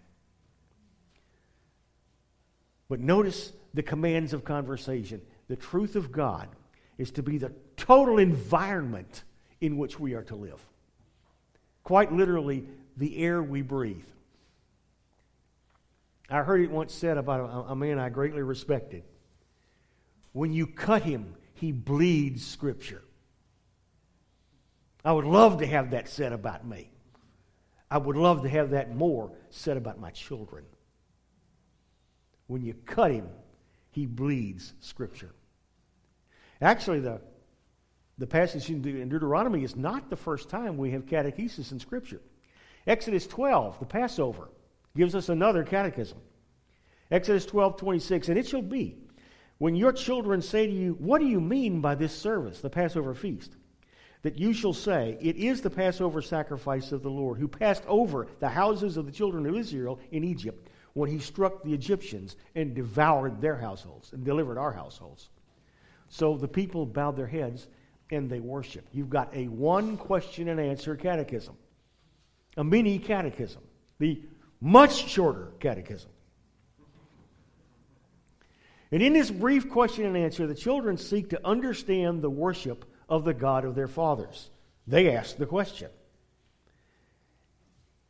But 2.90 3.00
notice 3.00 3.54
the 3.74 3.84
commands 3.84 4.34
of 4.34 4.44
conversation. 4.44 5.22
The 5.48 5.56
truth 5.56 5.96
of 5.96 6.12
God 6.12 6.50
is 6.98 7.12
to 7.12 7.24
be 7.24 7.38
the 7.38 7.54
total 7.78 8.18
environment 8.18 9.24
in 9.62 9.78
which 9.78 10.00
we 10.00 10.14
are 10.14 10.24
to 10.24 10.36
live. 10.36 10.66
Quite 11.84 12.12
literally, 12.12 12.66
the 12.98 13.18
air 13.18 13.42
we 13.42 13.62
breathe. 13.62 14.06
I 16.30 16.44
heard 16.44 16.62
it 16.62 16.72
once 16.72 16.94
said 16.94 17.18
about 17.18 17.42
a, 17.42 17.72
a 17.72 17.76
man 17.76 18.00
I 18.00 18.10
greatly 18.10 18.42
respected. 18.42 19.04
When 20.34 20.54
you 20.54 20.66
cut 20.68 21.04
him, 21.04 21.36
he 21.56 21.72
bleeds 21.72 22.46
Scripture. 22.46 23.04
I 25.04 25.12
would 25.12 25.26
love 25.26 25.60
to 25.60 25.66
have 25.66 25.92
that 25.92 26.08
said 26.08 26.32
about 26.32 26.66
me. 26.66 26.90
I 27.90 27.98
would 27.98 28.16
love 28.16 28.44
to 28.44 28.50
have 28.50 28.70
that 28.70 28.96
more 28.96 29.32
said 29.50 29.76
about 29.76 30.00
my 30.00 30.12
children. 30.12 30.64
When 32.48 32.62
you 32.62 32.74
cut 32.86 33.12
him, 33.12 33.28
he 33.90 34.06
bleeds 34.06 34.74
Scripture. 34.80 35.34
Actually, 36.62 37.02
the, 37.02 37.20
the 38.18 38.28
passage 38.28 38.70
in 38.70 38.82
Deuteronomy 38.82 39.64
is 39.64 39.76
not 39.76 40.10
the 40.10 40.16
first 40.16 40.50
time 40.50 40.78
we 40.78 40.92
have 40.92 41.06
catechesis 41.06 41.72
in 41.72 41.80
Scripture. 41.80 42.22
Exodus 42.86 43.28
12, 43.28 43.80
the 43.80 43.86
Passover, 43.86 44.50
gives 44.96 45.16
us 45.16 45.30
another 45.30 45.64
catechism. 45.64 46.20
Exodus 47.10 47.46
12, 47.46 47.78
26, 47.78 48.30
and 48.30 48.38
it 48.38 48.48
shall 48.48 48.62
be 48.62 48.98
when 49.62 49.76
your 49.76 49.92
children 49.92 50.42
say 50.42 50.66
to 50.66 50.74
you, 50.74 50.94
What 50.94 51.22
do 51.22 51.28
you 51.28 51.40
mean 51.40 51.82
by 51.82 51.94
this 51.94 52.18
service, 52.18 52.62
the 52.62 52.70
Passover 52.72 53.14
feast? 53.14 53.56
That 54.24 54.40
you 54.40 54.54
shall 54.54 54.74
say, 54.74 55.20
It 55.22 55.36
is 55.36 55.62
the 55.62 55.70
Passover 55.70 56.24
sacrifice 56.24 56.92
of 56.92 57.04
the 57.04 57.12
Lord, 57.12 57.38
who 57.38 57.48
passed 57.48 57.84
over 57.86 58.26
the 58.40 58.50
houses 58.50 58.98
of 58.98 59.06
the 59.06 59.12
children 59.12 59.46
of 59.46 59.56
Israel 59.56 60.00
in 60.10 60.24
Egypt 60.24 60.70
when 60.94 61.12
he 61.12 61.20
struck 61.20 61.62
the 61.62 61.76
Egyptians 61.76 62.38
and 62.56 62.74
devoured 62.74 63.40
their 63.40 63.56
households 63.56 64.14
and 64.14 64.26
delivered 64.26 64.58
our 64.58 64.74
households. 64.74 65.30
So 66.10 66.38
the 66.38 66.48
people 66.48 66.88
bowed 66.88 67.16
their 67.16 67.28
heads 67.28 67.68
and 68.12 68.30
they 68.30 68.40
worship. 68.40 68.86
You've 68.92 69.10
got 69.10 69.36
a 69.36 69.48
one 69.48 69.98
question 69.98 70.50
and 70.50 70.60
answer 70.60 70.96
catechism, 70.96 71.56
a 72.58 72.64
mini 72.64 73.00
catechism, 73.00 73.62
the 74.00 74.22
much 74.60 75.08
shorter 75.08 75.52
catechism. 75.60 76.10
And 78.92 79.02
in 79.02 79.14
this 79.14 79.32
brief 79.32 79.70
question 79.70 80.06
and 80.06 80.18
answer, 80.18 80.46
the 80.46 80.56
children 80.56 80.98
seek 80.98 81.30
to 81.30 81.48
understand 81.48 82.22
the 82.22 82.30
worship 82.30 82.86
of 83.08 83.24
the 83.24 83.34
God 83.34 83.64
of 83.64 83.74
their 83.74 83.88
fathers. 83.88 84.50
They 84.86 85.16
ask 85.16 85.38
the 85.38 85.46
question 85.46 85.90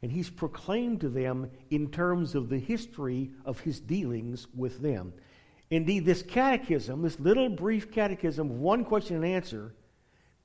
and 0.01 0.12
he's 0.12 0.29
proclaimed 0.29 1.01
to 1.01 1.10
them 1.10 1.50
in 1.70 1.91
terms 1.91 2.34
of 2.34 2.50
the 2.50 2.58
history 2.58 3.31
of 3.46 3.60
his 3.60 3.79
dealings 3.79 4.48
with 4.55 4.81
them. 4.81 5.13
Indeed, 5.70 6.05
this 6.05 6.24
catechism, 6.24 7.01
this 7.01 7.20
little 7.20 7.50
brief 7.50 7.91
catechism, 7.91 8.62
one 8.62 8.84
question 8.84 9.17
and 9.17 9.25
answer, 9.25 9.74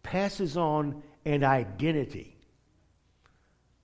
passes 0.06 0.56
on 0.56 1.02
an 1.24 1.42
identity. 1.42 2.38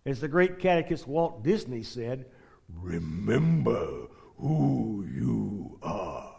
As 0.06 0.20
the 0.20 0.28
great 0.28 0.60
catechist 0.60 1.06
Walt 1.08 1.42
Disney 1.42 1.82
said, 1.82 2.26
remember 2.72 4.06
who 4.38 5.04
you 5.12 5.78
are. 5.82 6.30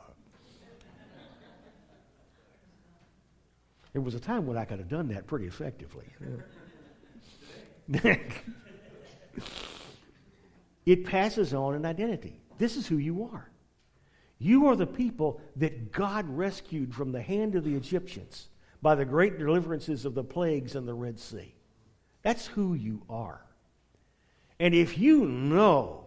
There 3.92 4.02
was 4.02 4.16
a 4.16 4.20
time 4.20 4.48
when 4.48 4.58
I 4.58 4.64
could 4.66 4.80
have 4.80 4.88
done 4.88 5.10
that 5.10 5.28
pretty 5.28 5.46
effectively. 5.48 6.08
it 10.86 11.06
passes 11.06 11.54
on 11.54 11.76
an 11.76 11.86
identity. 11.86 12.40
This 12.58 12.78
is 12.78 12.88
who 12.88 12.98
you 12.98 13.30
are. 13.32 13.52
You 14.40 14.68
are 14.68 14.78
the 14.78 14.88
people 14.88 15.42
that 15.58 15.92
God 15.92 16.26
rescued 16.30 16.96
from 16.96 17.12
the 17.12 17.22
hand 17.22 17.56
of 17.56 17.66
the 17.66 17.76
Egyptians 17.76 18.48
by 18.84 18.96
the 18.96 19.06
great 19.06 19.40
deliverances 19.40 20.04
of 20.04 20.14
the 20.14 20.24
plagues 20.26 20.76
in 20.76 20.86
the 20.86 20.94
Red 20.94 21.18
Sea. 21.18 21.56
That's 22.22 22.46
who 22.46 22.74
you 22.74 23.02
are. 23.10 23.42
And 24.60 24.76
if 24.76 24.98
you 24.98 25.26
know 25.26 26.06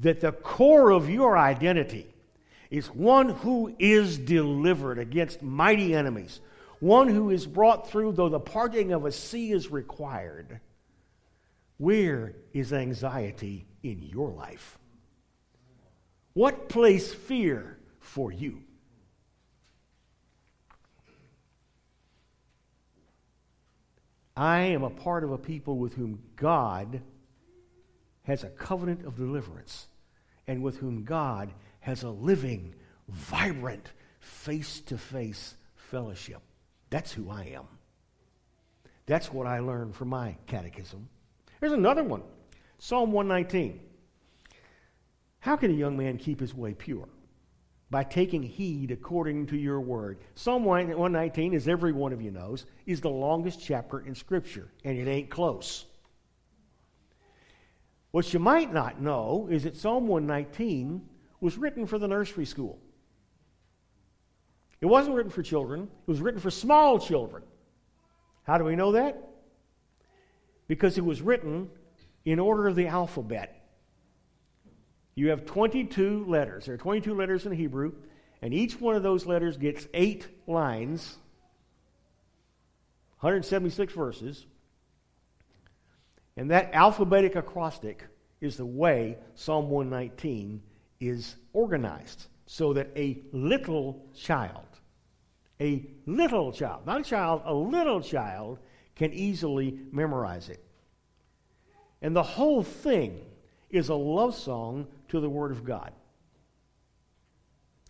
that 0.00 0.20
the 0.20 0.32
core 0.32 0.90
of 0.90 1.10
your 1.10 1.36
identity 1.36 2.06
is 2.70 2.86
one 2.88 3.28
who 3.28 3.76
is 3.78 4.16
delivered 4.18 4.98
against 4.98 5.42
mighty 5.42 5.94
enemies, 5.94 6.40
one 6.80 7.08
who 7.08 7.28
is 7.30 7.46
brought 7.46 7.88
through 7.90 8.12
though 8.12 8.30
the 8.30 8.40
parting 8.40 8.92
of 8.92 9.04
a 9.04 9.12
sea 9.12 9.52
is 9.52 9.70
required, 9.70 10.60
where 11.76 12.34
is 12.54 12.72
anxiety 12.72 13.66
in 13.82 14.02
your 14.02 14.30
life? 14.30 14.78
What 16.32 16.70
place 16.70 17.12
fear 17.12 17.78
for 18.00 18.32
you? 18.32 18.62
I 24.36 24.60
am 24.60 24.82
a 24.82 24.90
part 24.90 25.24
of 25.24 25.32
a 25.32 25.38
people 25.38 25.78
with 25.78 25.94
whom 25.94 26.20
God 26.36 27.00
has 28.24 28.44
a 28.44 28.48
covenant 28.50 29.06
of 29.06 29.16
deliverance 29.16 29.86
and 30.46 30.62
with 30.62 30.78
whom 30.78 31.04
God 31.04 31.52
has 31.80 32.02
a 32.02 32.10
living, 32.10 32.74
vibrant, 33.08 33.92
face 34.20 34.80
to 34.82 34.98
face 34.98 35.56
fellowship. 35.74 36.42
That's 36.90 37.12
who 37.12 37.30
I 37.30 37.44
am. 37.54 37.66
That's 39.06 39.32
what 39.32 39.46
I 39.46 39.60
learned 39.60 39.94
from 39.94 40.08
my 40.08 40.36
catechism. 40.46 41.08
Here's 41.60 41.72
another 41.72 42.04
one 42.04 42.22
Psalm 42.78 43.12
119. 43.12 43.80
How 45.38 45.56
can 45.56 45.70
a 45.70 45.74
young 45.74 45.96
man 45.96 46.18
keep 46.18 46.40
his 46.40 46.52
way 46.54 46.74
pure? 46.74 47.08
By 47.96 48.04
taking 48.04 48.42
heed 48.42 48.90
according 48.90 49.46
to 49.46 49.56
your 49.56 49.80
word. 49.80 50.18
Psalm 50.34 50.66
119, 50.66 51.54
as 51.54 51.66
every 51.66 51.92
one 51.92 52.12
of 52.12 52.20
you 52.20 52.30
knows, 52.30 52.66
is 52.84 53.00
the 53.00 53.08
longest 53.08 53.58
chapter 53.58 54.00
in 54.00 54.14
Scripture, 54.14 54.68
and 54.84 54.98
it 54.98 55.08
ain't 55.08 55.30
close. 55.30 55.86
What 58.10 58.34
you 58.34 58.38
might 58.38 58.70
not 58.70 59.00
know 59.00 59.48
is 59.50 59.62
that 59.62 59.78
Psalm 59.78 60.08
119 60.08 61.08
was 61.40 61.56
written 61.56 61.86
for 61.86 61.96
the 61.98 62.06
nursery 62.06 62.44
school. 62.44 62.78
It 64.82 64.86
wasn't 64.86 65.16
written 65.16 65.32
for 65.32 65.42
children, 65.42 65.84
it 65.84 66.10
was 66.10 66.20
written 66.20 66.38
for 66.38 66.50
small 66.50 66.98
children. 66.98 67.44
How 68.42 68.58
do 68.58 68.64
we 68.64 68.76
know 68.76 68.92
that? 68.92 69.26
Because 70.68 70.98
it 70.98 71.04
was 71.06 71.22
written 71.22 71.70
in 72.26 72.40
order 72.40 72.68
of 72.68 72.76
the 72.76 72.88
alphabet. 72.88 73.55
You 75.16 75.30
have 75.30 75.46
22 75.46 76.26
letters. 76.28 76.66
There 76.66 76.74
are 76.74 76.78
22 76.78 77.14
letters 77.14 77.46
in 77.46 77.52
Hebrew, 77.52 77.92
and 78.42 78.52
each 78.52 78.78
one 78.78 78.94
of 78.94 79.02
those 79.02 79.24
letters 79.24 79.56
gets 79.56 79.88
eight 79.94 80.28
lines, 80.46 81.16
176 83.20 83.94
verses. 83.94 84.46
And 86.36 86.50
that 86.50 86.74
alphabetic 86.74 87.34
acrostic 87.34 88.04
is 88.42 88.58
the 88.58 88.66
way 88.66 89.16
Psalm 89.34 89.70
119 89.70 90.62
is 91.00 91.36
organized 91.54 92.26
so 92.44 92.74
that 92.74 92.90
a 92.94 93.22
little 93.32 94.06
child, 94.14 94.66
a 95.58 95.88
little 96.04 96.52
child, 96.52 96.86
not 96.86 97.00
a 97.00 97.04
child, 97.04 97.40
a 97.46 97.54
little 97.54 98.02
child 98.02 98.58
can 98.94 99.14
easily 99.14 99.78
memorize 99.90 100.50
it. 100.50 100.62
And 102.02 102.14
the 102.14 102.22
whole 102.22 102.62
thing 102.62 103.24
is 103.70 103.88
a 103.88 103.94
love 103.94 104.34
song 104.34 104.86
to 105.08 105.20
the 105.20 105.28
Word 105.28 105.52
of 105.52 105.64
God, 105.64 105.92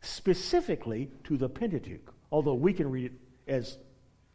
specifically 0.01 1.11
to 1.25 1.37
the 1.37 1.49
Pentateuch, 1.49 2.13
although 2.31 2.55
we 2.55 2.73
can 2.73 2.91
read 2.91 3.07
it 3.07 3.13
as 3.47 3.79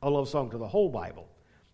a 0.02 0.10
love 0.10 0.30
song 0.30 0.50
to 0.52 0.58
the 0.58 0.68
whole 0.68 0.90
Bible. 0.90 1.28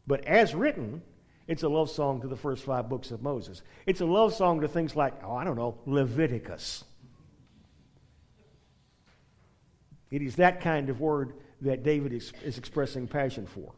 But 0.06 0.26
as 0.26 0.56
written, 0.56 1.02
it's 1.48 1.64
a 1.64 1.70
love 1.70 1.90
song 1.90 2.22
to 2.22 2.28
the 2.28 2.36
first 2.36 2.64
five 2.64 2.90
books 2.90 3.12
of 3.12 3.22
Moses. 3.22 3.62
It's 3.86 4.02
a 4.02 4.06
love 4.06 4.34
song 4.34 4.62
to 4.62 4.68
things 4.68 4.96
like, 4.96 5.14
oh, 5.24 5.36
I 5.36 5.44
don't 5.44 5.56
know, 5.56 5.78
Leviticus. 5.86 6.84
It 10.12 10.22
is 10.22 10.36
that 10.38 10.62
kind 10.62 10.90
of 10.90 11.00
word 11.02 11.34
that 11.62 11.84
David 11.84 12.14
is, 12.14 12.32
is 12.44 12.58
expressing 12.58 13.08
passion 13.08 13.46
for. 13.46 13.74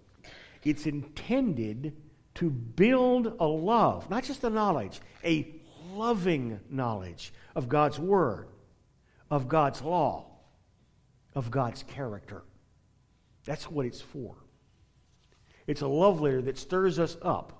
It's 0.63 0.85
intended 0.85 1.95
to 2.35 2.49
build 2.49 3.35
a 3.39 3.45
love, 3.45 4.09
not 4.09 4.23
just 4.23 4.43
a 4.43 4.49
knowledge, 4.49 4.99
a 5.23 5.55
loving 5.93 6.59
knowledge 6.69 7.33
of 7.55 7.69
God's 7.69 7.99
Word, 7.99 8.47
of 9.29 9.47
God's 9.47 9.81
law, 9.81 10.25
of 11.35 11.51
God's 11.51 11.83
character. 11.83 12.43
That's 13.45 13.69
what 13.69 13.85
it's 13.85 14.01
for. 14.01 14.35
It's 15.67 15.81
a 15.81 15.87
love 15.87 16.21
letter 16.21 16.41
that 16.43 16.57
stirs 16.57 16.99
us 16.99 17.17
up 17.21 17.59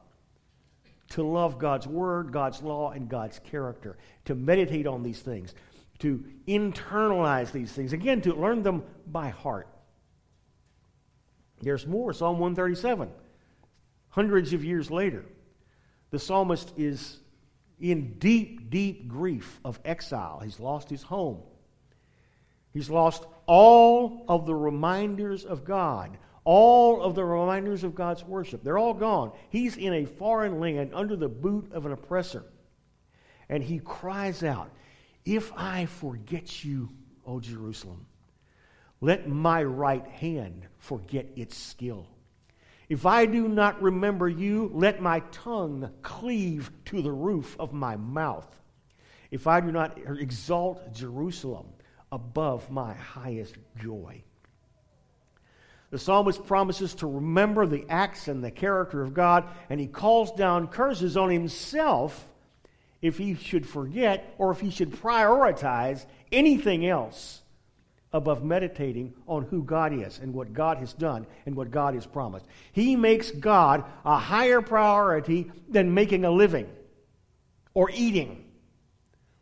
to 1.10 1.24
love 1.24 1.58
God's 1.58 1.88
Word, 1.88 2.32
God's 2.32 2.62
law, 2.62 2.92
and 2.92 3.10
God's 3.10 3.40
character, 3.40 3.98
to 4.26 4.36
meditate 4.36 4.86
on 4.86 5.04
these 5.04 5.20
things, 5.20 5.54
to 6.00 6.24
internalize 6.48 7.52
these 7.52 7.72
things, 7.72 7.94
again, 7.94 8.22
to 8.22 8.34
learn 8.34 8.64
them 8.64 8.84
by 9.08 9.30
heart. 9.30 9.68
There's 11.62 11.86
more. 11.86 12.14
Psalm 12.14 12.40
137, 12.40 13.10
hundreds 14.10 14.54
of 14.54 14.64
years 14.64 14.90
later, 14.92 15.26
the 16.12 16.20
psalmist 16.20 16.74
is 16.78 17.18
in 17.80 18.14
deep, 18.20 18.70
deep 18.70 19.08
grief 19.08 19.60
of 19.64 19.80
exile. 19.86 20.42
He's 20.44 20.60
lost 20.60 20.90
his 20.90 21.02
home. 21.02 21.42
He's 22.72 22.90
lost 22.90 23.26
all 23.46 24.26
of 24.28 24.46
the 24.46 24.56
reminders 24.56 25.46
of 25.46 25.66
God, 25.66 26.18
all 26.44 27.02
of 27.02 27.16
the 27.16 27.26
reminders 27.26 27.84
of 27.84 27.96
God's 27.96 28.24
worship. 28.24 28.64
They're 28.64 28.78
all 28.78 28.94
gone. 28.94 29.32
He's 29.50 29.78
in 29.78 29.94
a 29.94 30.06
foreign 30.06 30.60
land 30.60 30.92
under 30.94 31.16
the 31.16 31.30
boot 31.30 31.72
of 31.74 31.86
an 31.86 31.92
oppressor. 31.92 32.44
And 33.50 33.64
he 33.64 33.80
cries 33.80 34.44
out, 34.44 34.72
If 35.26 35.52
I 35.56 35.86
forget 35.86 36.64
you, 36.64 36.90
O 37.26 37.40
Jerusalem, 37.40 38.06
let 39.02 39.28
my 39.28 39.64
right 39.64 40.06
hand 40.06 40.68
forget 40.78 41.28
its 41.36 41.58
skill. 41.58 42.08
If 42.90 43.06
I 43.06 43.28
do 43.28 43.48
not 43.48 43.82
remember 43.84 44.28
you, 44.28 44.72
let 44.74 45.00
my 45.00 45.20
tongue 45.32 45.92
cleave 46.02 46.72
to 46.86 47.04
the 47.04 47.12
roof 47.12 47.56
of 47.60 47.72
my 47.72 47.96
mouth. 47.96 48.48
If 49.30 49.46
I 49.46 49.62
do 49.62 49.72
not 49.72 50.00
exalt 50.20 50.92
Jerusalem 50.92 51.68
above 52.12 52.72
my 52.72 52.96
highest 52.96 53.56
joy. 53.80 54.24
The 55.92 56.00
psalmist 56.00 56.46
promises 56.48 56.96
to 56.96 57.08
remember 57.08 57.68
the 57.68 57.86
acts 57.90 58.28
and 58.28 58.44
the 58.44 58.52
character 58.52 59.04
of 59.04 59.14
God, 59.14 59.48
and 59.70 59.80
he 59.80 59.88
calls 59.88 60.32
down 60.32 60.68
curses 60.68 61.16
on 61.16 61.30
himself 61.30 62.28
if 63.02 63.18
he 63.18 63.36
should 63.36 63.68
forget 63.68 64.34
or 64.40 64.52
if 64.52 64.60
he 64.60 64.72
should 64.72 64.92
prioritize 64.92 66.06
anything 66.32 66.88
else 66.88 67.42
above 68.12 68.44
meditating 68.44 69.14
on 69.28 69.44
who 69.44 69.64
God 69.64 69.94
is 69.94 70.20
and 70.20 70.34
what 70.34 70.54
God 70.54 70.78
has 70.78 70.94
done 70.94 71.28
and 71.46 71.56
what 71.56 71.70
God 71.70 71.94
has 71.94 72.06
promised. 72.06 72.46
He 72.72 72.96
makes 72.96 73.30
God 73.32 73.84
a 74.04 74.18
higher 74.18 74.62
priority 74.62 75.52
than 75.68 75.94
making 75.94 76.26
a 76.26 76.32
living 76.32 76.68
or 77.74 77.92
eating 77.94 78.46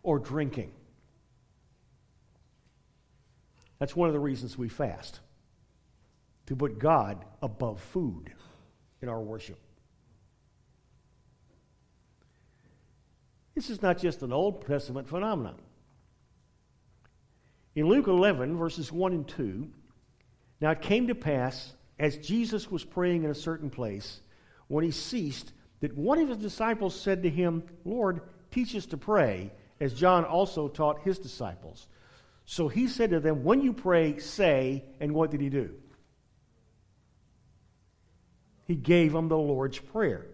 or 0.03 0.19
drinking. 0.19 0.71
That's 3.79 3.95
one 3.95 4.09
of 4.09 4.13
the 4.13 4.19
reasons 4.19 4.57
we 4.57 4.69
fast 4.69 5.19
to 6.47 6.55
put 6.55 6.79
God 6.79 7.23
above 7.41 7.79
food 7.79 8.33
in 9.01 9.09
our 9.09 9.21
worship. 9.21 9.59
This 13.55 13.69
is 13.69 13.81
not 13.81 13.97
just 13.97 14.21
an 14.23 14.33
Old 14.33 14.65
Testament 14.65 15.07
phenomenon. 15.07 15.55
In 17.77 17.85
Luke 17.85 18.07
11, 18.07 18.57
verses 18.57 18.91
1 18.91 19.13
and 19.13 19.27
2, 19.27 19.69
now 20.61 20.71
it 20.71 20.81
came 20.81 21.05
to 21.09 21.13
pass, 21.13 21.75
as 21.99 22.17
Jesus 22.17 22.71
was 22.71 22.83
praying 22.83 23.23
in 23.23 23.29
a 23.29 23.35
certain 23.35 23.69
place, 23.69 24.21
when 24.67 24.83
he 24.83 24.89
ceased, 24.89 25.53
that 25.81 25.95
one 25.95 26.17
of 26.17 26.27
his 26.27 26.39
disciples 26.39 26.99
said 26.99 27.21
to 27.21 27.29
him, 27.29 27.61
Lord, 27.85 28.21
teach 28.49 28.75
us 28.75 28.87
to 28.87 28.97
pray, 28.97 29.51
as 29.79 29.93
John 29.93 30.25
also 30.25 30.67
taught 30.67 31.03
his 31.03 31.19
disciples. 31.19 31.85
So 32.45 32.67
he 32.67 32.87
said 32.87 33.11
to 33.11 33.19
them, 33.19 33.43
When 33.43 33.61
you 33.61 33.73
pray, 33.73 34.17
say, 34.17 34.83
and 34.99 35.13
what 35.13 35.29
did 35.29 35.41
he 35.41 35.49
do? 35.49 35.75
He 38.65 38.73
gave 38.73 39.13
them 39.13 39.27
the 39.27 39.37
Lord's 39.37 39.77
Prayer. 39.77 40.25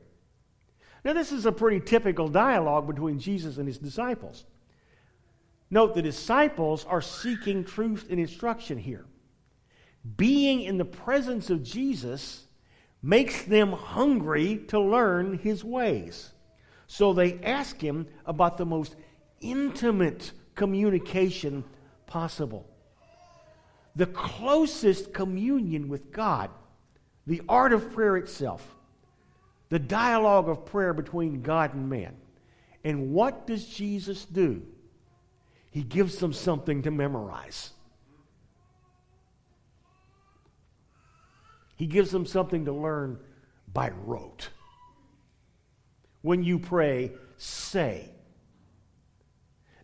Now, 1.03 1.11
this 1.11 1.33
is 1.33 1.45
a 1.45 1.51
pretty 1.51 1.81
typical 1.81 2.29
dialogue 2.29 2.87
between 2.87 3.19
Jesus 3.19 3.57
and 3.57 3.67
his 3.67 3.79
disciples. 3.79 4.45
Note, 5.73 5.95
the 5.95 6.03
disciples 6.03 6.85
are 6.85 7.01
seeking 7.01 7.63
truth 7.63 8.05
and 8.11 8.19
instruction 8.19 8.77
here. 8.77 9.07
Being 10.17 10.61
in 10.61 10.77
the 10.77 10.85
presence 10.85 11.49
of 11.49 11.63
Jesus 11.63 12.45
makes 13.01 13.41
them 13.41 13.71
hungry 13.71 14.57
to 14.67 14.79
learn 14.79 15.39
his 15.39 15.63
ways. 15.63 16.31
So 16.85 17.11
they 17.11 17.39
ask 17.41 17.81
him 17.81 18.05
about 18.27 18.59
the 18.59 18.67
most 18.67 18.95
intimate 19.41 20.33
communication 20.53 21.63
possible. 22.05 22.69
The 23.95 24.05
closest 24.05 25.11
communion 25.11 25.89
with 25.89 26.11
God, 26.11 26.51
the 27.25 27.41
art 27.49 27.73
of 27.73 27.91
prayer 27.91 28.17
itself, 28.17 28.75
the 29.69 29.79
dialogue 29.79 30.49
of 30.49 30.67
prayer 30.67 30.93
between 30.93 31.41
God 31.41 31.73
and 31.73 31.89
man. 31.89 32.15
And 32.83 33.11
what 33.11 33.47
does 33.47 33.65
Jesus 33.65 34.25
do? 34.25 34.61
He 35.73 35.81
gives 35.81 36.17
them 36.17 36.33
something 36.33 36.83
to 36.83 36.91
memorize. 36.91 37.71
He 41.75 41.87
gives 41.87 42.11
them 42.11 42.27
something 42.27 42.65
to 42.65 42.71
learn 42.71 43.17
by 43.73 43.89
rote. 44.05 44.49
When 46.21 46.43
you 46.43 46.59
pray, 46.59 47.13
say. 47.37 48.07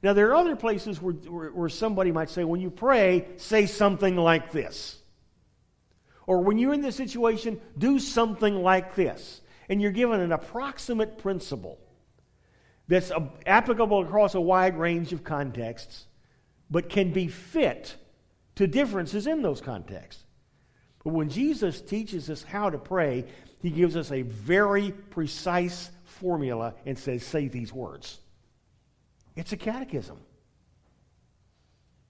Now, 0.03 0.13
there 0.13 0.29
are 0.29 0.35
other 0.35 0.55
places 0.55 1.01
where, 1.01 1.15
where, 1.15 1.49
where, 1.49 1.69
somebody 1.69 2.11
might 2.11 2.29
say, 2.29 2.43
when 2.43 2.61
you 2.61 2.69
pray, 2.69 3.27
say 3.37 3.65
something 3.65 4.15
like 4.15 4.51
this. 4.51 5.01
Or 6.27 6.43
when 6.43 6.59
you're 6.59 6.75
in 6.75 6.81
this 6.81 6.97
situation, 6.97 7.59
do 7.79 7.97
something 7.97 8.61
like 8.61 8.93
this. 8.93 9.41
And 9.69 9.81
you're 9.81 9.91
given 9.91 10.19
an 10.19 10.33
approximate 10.33 11.17
principle 11.17 11.79
that's 12.89 13.11
applicable 13.45 14.01
across 14.01 14.35
a 14.35 14.41
wide 14.41 14.77
range 14.77 15.13
of 15.13 15.23
contexts, 15.23 16.07
but 16.69 16.89
can 16.89 17.13
be 17.13 17.27
fit 17.27 17.95
to 18.55 18.67
differences 18.67 19.27
in 19.27 19.41
those 19.41 19.61
contexts. 19.61 20.23
But 21.03 21.13
when 21.13 21.29
Jesus 21.29 21.79
teaches 21.79 22.29
us 22.29 22.43
how 22.43 22.69
to 22.71 22.77
pray, 22.77 23.25
he 23.61 23.69
gives 23.69 23.95
us 23.95 24.11
a 24.11 24.23
very 24.23 24.91
precise 24.91 25.91
formula 26.03 26.73
and 26.85 26.97
says, 26.97 27.23
say 27.23 27.47
these 27.47 27.71
words. 27.71 28.19
It's 29.35 29.53
a 29.53 29.57
catechism. 29.57 30.17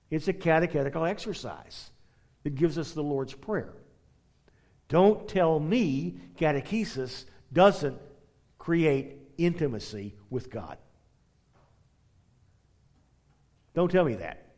It's 0.09 0.29
a 0.29 0.33
catechetical 0.33 1.05
exercise 1.05 1.91
that 2.43 2.55
gives 2.55 2.77
us 2.77 2.93
the 2.93 3.03
Lord's 3.03 3.33
Prayer. 3.33 3.73
Don't 4.87 5.27
tell 5.27 5.59
me 5.59 6.15
catechesis 6.39 7.25
doesn't 7.51 7.99
create 8.57 9.18
intimacy 9.45 10.15
with 10.30 10.49
God. 10.49 10.78
Don't 13.73 13.91
tell 13.91 14.06
me 14.06 14.15
that. 14.15 14.54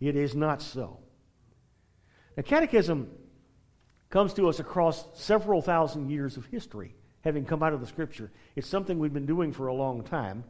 It 0.00 0.16
is 0.16 0.34
not 0.34 0.62
so. 0.62 0.98
Now, 2.36 2.42
catechism 2.42 3.10
comes 4.10 4.34
to 4.34 4.48
us 4.48 4.60
across 4.60 5.06
several 5.14 5.62
thousand 5.62 6.10
years 6.10 6.36
of 6.36 6.46
history, 6.46 6.94
having 7.22 7.44
come 7.44 7.62
out 7.62 7.72
of 7.72 7.80
the 7.80 7.86
Scripture. 7.86 8.30
It's 8.56 8.66
something 8.66 8.98
we've 8.98 9.12
been 9.12 9.26
doing 9.26 9.52
for 9.52 9.66
a 9.66 9.74
long 9.74 10.02
time. 10.02 10.44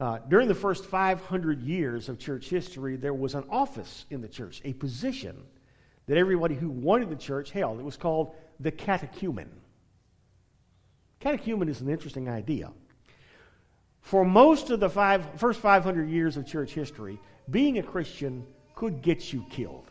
Uh, 0.00 0.18
during 0.28 0.48
the 0.48 0.54
first 0.54 0.84
500 0.84 1.62
years 1.62 2.08
of 2.08 2.18
church 2.18 2.48
history, 2.48 2.96
there 2.96 3.14
was 3.14 3.34
an 3.34 3.44
office 3.48 4.04
in 4.10 4.20
the 4.20 4.28
church, 4.28 4.60
a 4.64 4.72
position 4.72 5.44
that 6.06 6.18
everybody 6.18 6.56
who 6.56 6.68
wanted 6.68 7.08
the 7.08 7.16
church 7.16 7.52
held. 7.52 7.78
It 7.78 7.84
was 7.84 7.96
called 7.96 8.34
the 8.58 8.72
catechumen. 8.72 9.48
Catechumen 11.22 11.68
is 11.68 11.80
an 11.80 11.88
interesting 11.88 12.28
idea. 12.28 12.72
For 14.00 14.24
most 14.24 14.70
of 14.70 14.80
the 14.80 14.90
five, 14.90 15.24
first 15.36 15.60
500 15.60 16.10
years 16.10 16.36
of 16.36 16.44
church 16.44 16.72
history, 16.72 17.20
being 17.48 17.78
a 17.78 17.82
Christian 17.82 18.44
could 18.74 19.02
get 19.02 19.32
you 19.32 19.46
killed. 19.48 19.88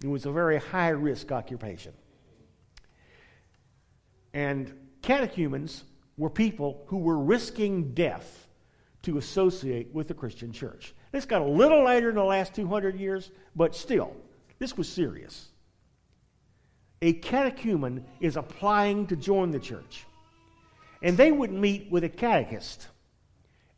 It 0.00 0.06
was 0.06 0.26
a 0.26 0.30
very 0.30 0.58
high 0.58 0.90
risk 0.90 1.32
occupation. 1.32 1.92
And 4.32 4.72
catechumens 5.02 5.82
were 6.16 6.30
people 6.30 6.84
who 6.86 6.98
were 6.98 7.18
risking 7.18 7.92
death 7.92 8.46
to 9.02 9.18
associate 9.18 9.92
with 9.92 10.06
the 10.06 10.14
Christian 10.14 10.52
church. 10.52 10.94
This 11.10 11.26
got 11.26 11.42
a 11.42 11.44
little 11.44 11.84
later 11.84 12.10
in 12.10 12.14
the 12.14 12.22
last 12.22 12.54
200 12.54 12.94
years, 12.94 13.32
but 13.56 13.74
still, 13.74 14.14
this 14.60 14.76
was 14.76 14.88
serious. 14.88 15.49
A 17.02 17.14
catechumen 17.14 18.04
is 18.20 18.36
applying 18.36 19.06
to 19.06 19.16
join 19.16 19.50
the 19.50 19.58
church. 19.58 20.04
And 21.02 21.16
they 21.16 21.32
would 21.32 21.52
meet 21.52 21.90
with 21.90 22.04
a 22.04 22.10
catechist 22.10 22.88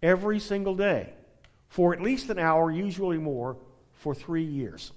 every 0.02 0.40
single 0.40 0.74
day 0.74 1.12
for 1.68 1.94
at 1.94 2.02
least 2.02 2.28
an 2.30 2.38
hour, 2.38 2.70
usually 2.70 3.18
more, 3.18 3.56
for 3.92 4.14
three 4.14 4.44
years. 4.44 4.92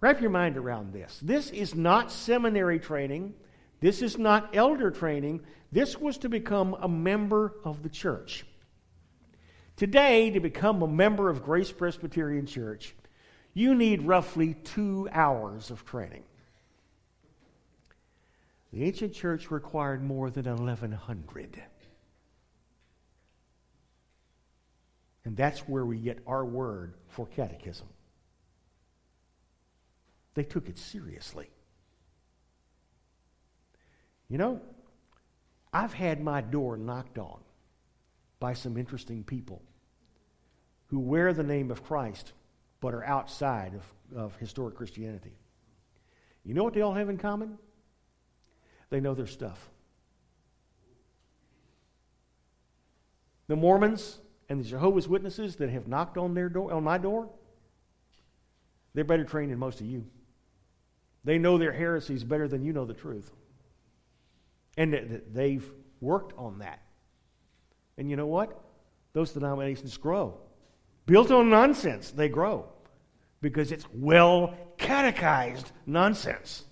Wrap 0.00 0.20
your 0.20 0.30
mind 0.30 0.56
around 0.56 0.94
this. 0.94 1.20
This 1.22 1.50
is 1.50 1.74
not 1.74 2.10
seminary 2.10 2.78
training. 2.78 3.34
This 3.80 4.00
is 4.00 4.16
not 4.16 4.56
elder 4.56 4.90
training. 4.90 5.42
This 5.70 5.98
was 5.98 6.16
to 6.18 6.30
become 6.30 6.74
a 6.80 6.88
member 6.88 7.54
of 7.64 7.82
the 7.82 7.90
church. 7.90 8.46
Today, 9.76 10.30
to 10.30 10.40
become 10.40 10.82
a 10.82 10.88
member 10.88 11.28
of 11.28 11.44
Grace 11.44 11.70
Presbyterian 11.70 12.46
Church, 12.46 12.94
you 13.60 13.74
need 13.74 14.02
roughly 14.02 14.54
two 14.54 15.06
hours 15.12 15.70
of 15.70 15.84
training. 15.84 16.24
The 18.72 18.84
ancient 18.84 19.12
church 19.12 19.50
required 19.50 20.02
more 20.02 20.30
than 20.30 20.46
1,100. 20.46 21.62
And 25.26 25.36
that's 25.36 25.60
where 25.68 25.84
we 25.84 25.98
get 25.98 26.20
our 26.26 26.44
word 26.44 26.94
for 27.08 27.26
catechism. 27.26 27.86
They 30.34 30.44
took 30.44 30.68
it 30.70 30.78
seriously. 30.78 31.50
You 34.30 34.38
know, 34.38 34.62
I've 35.70 35.92
had 35.92 36.22
my 36.22 36.40
door 36.40 36.78
knocked 36.78 37.18
on 37.18 37.40
by 38.38 38.54
some 38.54 38.78
interesting 38.78 39.22
people 39.22 39.60
who 40.86 40.98
wear 40.98 41.34
the 41.34 41.42
name 41.42 41.70
of 41.70 41.84
Christ 41.84 42.32
but 42.80 42.94
are 42.94 43.04
outside 43.04 43.74
of, 43.74 44.18
of 44.18 44.36
historic 44.36 44.74
Christianity. 44.74 45.32
You 46.44 46.54
know 46.54 46.64
what 46.64 46.74
they 46.74 46.80
all 46.80 46.94
have 46.94 47.08
in 47.08 47.18
common? 47.18 47.58
They 48.88 49.00
know 49.00 49.14
their 49.14 49.26
stuff. 49.26 49.70
The 53.46 53.56
Mormons 53.56 54.18
and 54.48 54.60
the 54.60 54.64
Jehovah's 54.64 55.08
Witnesses 55.08 55.56
that 55.56 55.70
have 55.70 55.86
knocked 55.86 56.16
on 56.16 56.34
their 56.34 56.48
door 56.48 56.72
on 56.72 56.84
my 56.84 56.98
door, 56.98 57.28
they're 58.94 59.04
better 59.04 59.24
trained 59.24 59.52
than 59.52 59.58
most 59.58 59.80
of 59.80 59.86
you. 59.86 60.06
They 61.24 61.38
know 61.38 61.58
their 61.58 61.72
heresies 61.72 62.24
better 62.24 62.48
than 62.48 62.64
you 62.64 62.72
know 62.72 62.84
the 62.84 62.94
truth. 62.94 63.30
And 64.76 65.22
they've 65.32 65.68
worked 66.00 66.32
on 66.38 66.60
that. 66.60 66.80
And 67.98 68.08
you 68.08 68.16
know 68.16 68.26
what? 68.26 68.58
Those 69.12 69.32
denominations 69.32 69.96
grow. 69.96 70.38
Built 71.10 71.32
on 71.32 71.50
nonsense, 71.50 72.12
they 72.12 72.28
grow 72.28 72.68
because 73.40 73.72
it's 73.72 73.84
well 73.92 74.54
catechized 74.78 75.72
nonsense. 75.84 76.64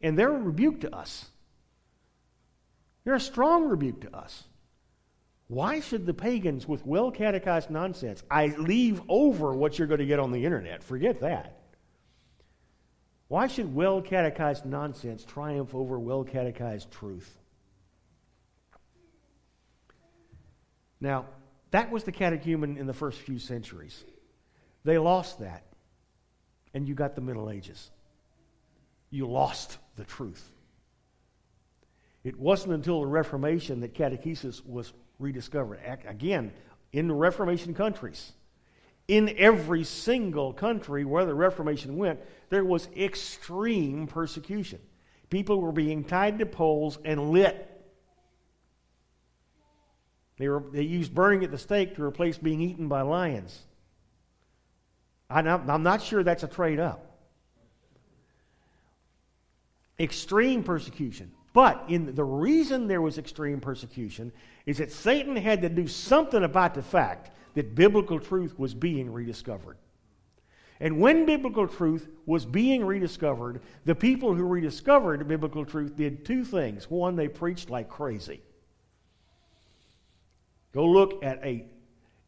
And 0.00 0.18
they're 0.18 0.34
a 0.34 0.40
rebuke 0.40 0.80
to 0.80 0.92
us. 0.92 1.26
They're 3.04 3.14
a 3.14 3.20
strong 3.20 3.68
rebuke 3.68 4.00
to 4.00 4.16
us. 4.16 4.42
Why 5.46 5.78
should 5.78 6.04
the 6.04 6.14
pagans 6.14 6.66
with 6.66 6.84
well 6.84 7.12
catechized 7.12 7.70
nonsense, 7.70 8.24
I 8.28 8.48
leave 8.58 9.00
over 9.08 9.54
what 9.54 9.78
you're 9.78 9.86
going 9.86 10.00
to 10.00 10.06
get 10.06 10.18
on 10.18 10.32
the 10.32 10.44
internet? 10.44 10.82
Forget 10.82 11.20
that. 11.20 11.60
Why 13.28 13.46
should 13.46 13.72
well 13.72 14.02
catechized 14.02 14.66
nonsense 14.66 15.24
triumph 15.24 15.76
over 15.76 15.96
well 15.96 16.24
catechized 16.24 16.90
truth? 16.90 17.38
Now, 21.00 21.26
that 21.72 21.90
was 21.90 22.04
the 22.04 22.12
catechumen 22.12 22.78
in 22.78 22.86
the 22.86 22.94
first 22.94 23.20
few 23.20 23.38
centuries. 23.38 24.04
They 24.84 24.98
lost 24.98 25.40
that, 25.40 25.64
and 26.72 26.88
you 26.88 26.94
got 26.94 27.14
the 27.14 27.20
Middle 27.20 27.50
Ages. 27.50 27.90
You 29.10 29.26
lost 29.26 29.78
the 29.96 30.04
truth. 30.04 30.50
It 32.24 32.38
wasn't 32.38 32.74
until 32.74 33.00
the 33.00 33.06
Reformation 33.06 33.80
that 33.80 33.94
catechesis 33.94 34.64
was 34.64 34.92
rediscovered. 35.18 35.80
Again, 36.06 36.52
in 36.92 37.08
the 37.08 37.14
Reformation 37.14 37.74
countries, 37.74 38.32
in 39.08 39.34
every 39.36 39.84
single 39.84 40.52
country 40.52 41.04
where 41.04 41.24
the 41.24 41.34
Reformation 41.34 41.96
went, 41.96 42.20
there 42.50 42.64
was 42.64 42.88
extreme 42.96 44.06
persecution. 44.06 44.78
People 45.30 45.60
were 45.60 45.72
being 45.72 46.04
tied 46.04 46.38
to 46.38 46.46
poles 46.46 46.98
and 47.04 47.30
lit. 47.30 47.71
They, 50.38 50.48
were, 50.48 50.62
they 50.72 50.82
used 50.82 51.14
burning 51.14 51.44
at 51.44 51.50
the 51.50 51.58
stake 51.58 51.96
to 51.96 52.02
replace 52.02 52.38
being 52.38 52.60
eaten 52.60 52.88
by 52.88 53.02
lions. 53.02 53.60
I'm 55.30 55.82
not 55.82 56.02
sure 56.02 56.22
that's 56.22 56.42
a 56.42 56.48
trade 56.48 56.78
up. 56.78 57.18
Extreme 59.98 60.64
persecution. 60.64 61.32
But 61.52 61.84
in 61.88 62.14
the 62.14 62.24
reason 62.24 62.86
there 62.86 63.02
was 63.02 63.18
extreme 63.18 63.60
persecution 63.60 64.32
is 64.66 64.78
that 64.78 64.90
Satan 64.90 65.36
had 65.36 65.62
to 65.62 65.68
do 65.68 65.86
something 65.86 66.42
about 66.42 66.74
the 66.74 66.82
fact 66.82 67.30
that 67.54 67.74
biblical 67.74 68.18
truth 68.18 68.58
was 68.58 68.74
being 68.74 69.12
rediscovered. 69.12 69.76
And 70.80 70.98
when 70.98 71.26
biblical 71.26 71.68
truth 71.68 72.08
was 72.26 72.44
being 72.44 72.84
rediscovered, 72.84 73.60
the 73.84 73.94
people 73.94 74.34
who 74.34 74.44
rediscovered 74.44 75.28
biblical 75.28 75.64
truth 75.64 75.94
did 75.94 76.24
two 76.24 76.44
things. 76.44 76.90
One, 76.90 77.14
they 77.14 77.28
preached 77.28 77.70
like 77.70 77.88
crazy. 77.88 78.40
Go 80.72 80.86
look 80.86 81.22
at 81.22 81.44
a, 81.44 81.66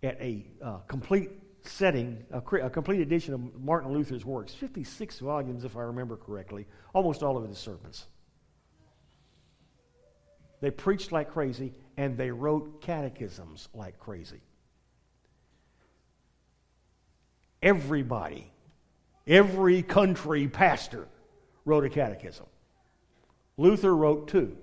at 0.02 0.20
a 0.20 0.46
uh, 0.62 0.78
complete 0.86 1.30
setting, 1.62 2.24
a, 2.30 2.38
a, 2.38 2.70
complete 2.70 3.00
edition 3.00 3.32
of 3.32 3.60
Martin 3.60 3.92
Luther's 3.92 4.24
works, 4.24 4.52
56 4.52 5.18
volumes, 5.20 5.64
if 5.64 5.76
I 5.76 5.80
remember 5.80 6.16
correctly, 6.16 6.66
almost 6.92 7.22
all 7.22 7.38
of 7.38 7.48
his 7.48 7.58
sermons. 7.58 8.06
They 10.60 10.70
preached 10.70 11.10
like 11.10 11.32
crazy, 11.32 11.72
and 11.96 12.16
they 12.18 12.30
wrote 12.30 12.82
catechisms 12.82 13.68
like 13.74 13.98
crazy. 13.98 14.40
Everybody, 17.62 18.50
every 19.26 19.82
country 19.82 20.48
pastor 20.48 21.08
wrote 21.64 21.84
a 21.84 21.88
catechism. 21.88 22.46
Luther 23.56 23.94
wrote 23.94 24.28
two. 24.28 24.56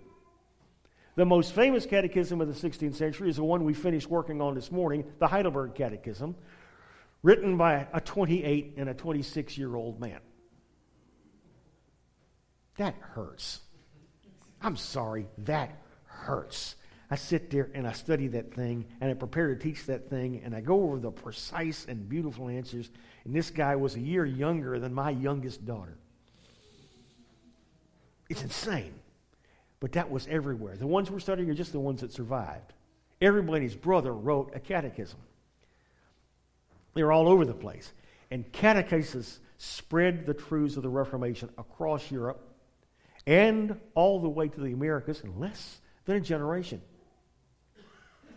The 1.15 1.25
most 1.25 1.53
famous 1.53 1.85
catechism 1.85 2.39
of 2.39 2.47
the 2.47 2.69
16th 2.69 2.95
century 2.95 3.29
is 3.29 3.35
the 3.35 3.43
one 3.43 3.65
we 3.65 3.73
finished 3.73 4.09
working 4.09 4.41
on 4.41 4.55
this 4.55 4.71
morning, 4.71 5.03
the 5.19 5.27
Heidelberg 5.27 5.75
Catechism, 5.75 6.35
written 7.21 7.57
by 7.57 7.87
a 7.93 7.99
28 7.99 8.75
and 8.77 8.89
a 8.89 8.93
26 8.93 9.57
year 9.57 9.75
old 9.75 9.99
man. 9.99 10.19
That 12.77 12.95
hurts. 12.99 13.59
I'm 14.61 14.77
sorry, 14.77 15.27
that 15.39 15.81
hurts. 16.05 16.75
I 17.09 17.15
sit 17.15 17.51
there 17.51 17.69
and 17.73 17.85
I 17.85 17.91
study 17.91 18.27
that 18.29 18.53
thing 18.53 18.85
and 19.01 19.11
I 19.11 19.13
prepare 19.13 19.53
to 19.53 19.61
teach 19.61 19.85
that 19.87 20.09
thing 20.09 20.41
and 20.45 20.55
I 20.55 20.61
go 20.61 20.83
over 20.83 20.97
the 20.97 21.11
precise 21.11 21.85
and 21.89 22.07
beautiful 22.07 22.47
answers. 22.47 22.89
And 23.25 23.35
this 23.35 23.49
guy 23.49 23.75
was 23.75 23.95
a 23.95 23.99
year 23.99 24.23
younger 24.23 24.79
than 24.79 24.93
my 24.93 25.09
youngest 25.09 25.65
daughter. 25.65 25.97
It's 28.29 28.43
insane. 28.43 29.00
But 29.81 29.93
that 29.93 30.09
was 30.09 30.27
everywhere. 30.29 30.77
The 30.77 30.87
ones 30.87 31.11
we're 31.11 31.19
studying 31.19 31.49
are 31.49 31.55
just 31.55 31.73
the 31.73 31.79
ones 31.79 31.99
that 32.01 32.13
survived. 32.13 32.71
Everybody's 33.19 33.75
brother 33.75 34.13
wrote 34.13 34.53
a 34.55 34.59
catechism. 34.59 35.19
They 36.93 37.03
were 37.03 37.11
all 37.11 37.27
over 37.27 37.45
the 37.45 37.53
place. 37.53 37.91
And 38.29 38.49
catechesis 38.53 39.39
spread 39.57 40.25
the 40.25 40.35
truths 40.35 40.77
of 40.77 40.83
the 40.83 40.89
Reformation 40.89 41.49
across 41.57 42.09
Europe 42.09 42.47
and 43.27 43.79
all 43.95 44.19
the 44.19 44.29
way 44.29 44.47
to 44.47 44.59
the 44.61 44.71
Americas 44.71 45.21
in 45.21 45.39
less 45.39 45.81
than 46.05 46.15
a 46.15 46.21
generation. 46.21 46.81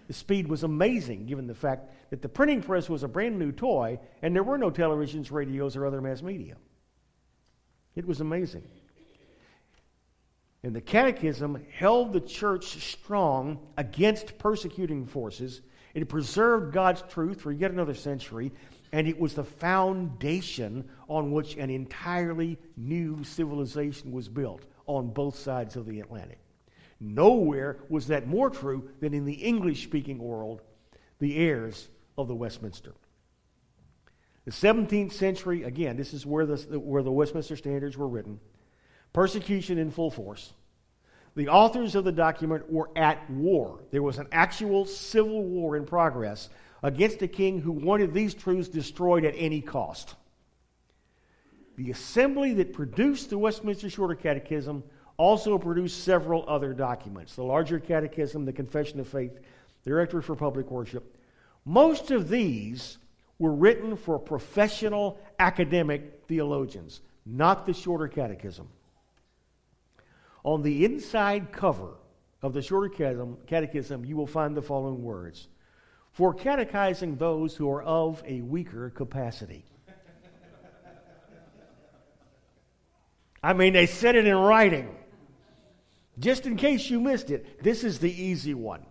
The 0.07 0.15
speed 0.15 0.49
was 0.49 0.63
amazing 0.63 1.27
given 1.27 1.47
the 1.47 1.55
fact 1.55 1.91
that 2.11 2.23
the 2.23 2.29
printing 2.29 2.63
press 2.63 2.89
was 2.89 3.03
a 3.03 3.09
brand 3.09 3.39
new 3.39 3.53
toy 3.53 3.99
and 4.23 4.35
there 4.35 4.43
were 4.43 4.59
no 4.59 4.71
televisions, 4.71 5.31
radios, 5.31 5.77
or 5.77 5.87
other 5.87 6.01
mass 6.01 6.23
media. 6.23 6.57
It 7.95 8.07
was 8.07 8.21
amazing. 8.21 8.65
And 10.65 10.75
the 10.75 10.81
Catechism 10.81 11.63
held 11.77 12.15
the 12.15 12.23
church 12.23 12.83
strong 12.83 13.59
against 13.77 14.39
persecuting 14.39 15.05
forces. 15.05 15.61
It 15.93 16.09
preserved 16.09 16.73
God's 16.73 17.03
truth 17.03 17.43
for 17.43 17.53
yet 17.53 17.71
another 17.71 17.93
century, 17.93 18.51
and 18.91 19.07
it 19.07 19.21
was 19.21 19.35
the 19.35 19.45
foundation 19.45 20.89
on 21.07 21.33
which 21.33 21.59
an 21.59 21.69
entirely 21.69 22.59
new 22.79 23.23
civilization 23.25 24.11
was 24.11 24.27
built 24.27 24.65
on 24.87 25.09
both 25.09 25.37
sides 25.37 25.77
of 25.77 25.85
the 25.85 26.01
Atlantic. 26.01 26.39
Nowhere 26.99 27.81
was 27.91 28.07
that 28.07 28.27
more 28.27 28.49
true 28.49 28.89
than 29.01 29.13
in 29.13 29.27
the 29.27 29.35
English 29.35 29.83
speaking 29.83 30.19
world, 30.19 30.63
the 31.19 31.37
heirs 31.37 31.91
of 32.17 32.27
the 32.27 32.35
Westminster. 32.35 32.95
The 34.47 34.51
17th 34.51 35.13
century, 35.13 35.65
again, 35.65 35.99
this 35.99 36.15
is 36.15 36.25
where 36.25 36.47
the, 36.47 36.79
where 36.79 37.03
the 37.03 37.13
Westminster 37.13 37.57
Standards 37.57 37.99
were 37.99 38.09
written, 38.09 38.41
persecution 39.15 39.79
in 39.79 39.91
full 39.91 40.11
force. 40.11 40.53
The 41.37 41.49
authors 41.49 41.95
of 41.95 42.05
the 42.05 42.13
document 42.13 42.71
were 42.71 42.91
at 42.95 43.29
war. 43.31 43.81
There 43.91 44.03
was 44.03 44.19
an 44.19 44.29
actual 44.31 44.85
civil 44.85 45.43
war 45.43 45.77
in 45.77 45.87
progress 45.87 46.51
against 46.83 47.23
a 47.23 47.29
king 47.29 47.61
who 47.61 47.73
wanted 47.73 48.13
these 48.13 48.35
truths 48.35 48.69
destroyed 48.69 49.25
at 49.25 49.35
any 49.37 49.63
cost. 49.63 50.15
The 51.77 51.91
assembly 51.91 52.55
that 52.55 52.73
produced 52.73 53.31
the 53.31 53.39
Westminster 53.39 53.89
Shorter 53.89 54.15
Catechism 54.15 54.85
also 55.17 55.59
produced 55.59 56.05
several 56.05 56.45
other 56.49 56.73
documents 56.73 57.35
the 57.35 57.43
larger 57.43 57.81
catechism, 57.81 58.45
the 58.45 58.53
Confession 58.53 59.01
of 59.01 59.09
Faith, 59.09 59.39
the 59.83 59.91
Directory 59.91 60.23
for 60.23 60.37
Public 60.37 60.71
Worship. 60.71 61.17
Most 61.65 62.11
of 62.11 62.29
these 62.29 62.99
were 63.39 63.55
written 63.55 63.97
for 63.97 64.19
professional 64.19 65.19
academic 65.39 66.23
theologians, 66.29 67.01
not 67.27 67.67
the 67.67 67.73
Shorter 67.73 68.07
Catechism. 68.07 68.69
On 70.45 70.63
the 70.63 70.85
inside 70.85 71.53
cover 71.53 71.95
of 72.43 72.53
the 72.53 72.61
Shorter 72.61 72.91
Catechism, 73.47 74.05
you 74.05 74.17
will 74.17 74.27
find 74.27 74.55
the 74.55 74.63
following 74.63 75.03
words 75.03 75.49
For 76.13 76.35
catechizing 76.35 77.17
those 77.17 77.57
who 77.57 77.71
are 77.71 77.83
of 77.83 78.23
a 78.27 78.43
weaker 78.43 78.91
capacity. 78.91 79.65
I 83.43 83.55
mean, 83.55 83.73
they 83.73 83.87
said 83.87 84.17
it 84.17 84.27
in 84.27 84.37
writing. 84.37 84.95
Just 86.19 86.47
in 86.47 86.57
case 86.57 86.89
you 86.91 87.01
missed 87.01 87.31
it, 87.31 87.63
this 87.63 87.83
is 87.83 87.99
the 87.99 88.13
easy 88.13 88.55
one. 88.55 88.85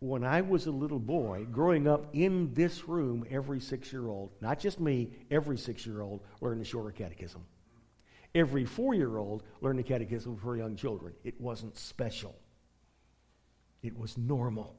when 0.00 0.24
I 0.24 0.40
was 0.40 0.66
a 0.66 0.70
little 0.70 0.98
boy, 0.98 1.46
growing 1.50 1.88
up 1.88 2.06
in 2.12 2.54
this 2.54 2.88
room, 2.88 3.26
every 3.28 3.60
six 3.60 3.92
year 3.92 4.08
old, 4.08 4.30
not 4.40 4.60
just 4.60 4.78
me, 4.80 5.10
every 5.30 5.58
six 5.58 5.84
year 5.84 6.00
old 6.00 6.22
learned 6.40 6.60
the 6.60 6.64
shorter 6.64 6.92
catechism. 6.92 7.44
Every 8.36 8.66
four 8.66 8.92
year 8.92 9.16
old 9.16 9.42
learned 9.62 9.78
the 9.78 9.82
catechism 9.82 10.36
for 10.36 10.58
young 10.58 10.76
children. 10.76 11.14
It 11.24 11.40
wasn't 11.40 11.78
special, 11.78 12.38
it 13.82 13.98
was 13.98 14.18
normal. 14.18 14.76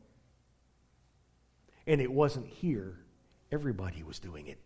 And 1.87 1.99
it 2.01 2.11
wasn't 2.11 2.45
here, 2.45 2.99
everybody 3.51 4.03
was 4.03 4.19
doing 4.19 4.47
it. 4.47 4.59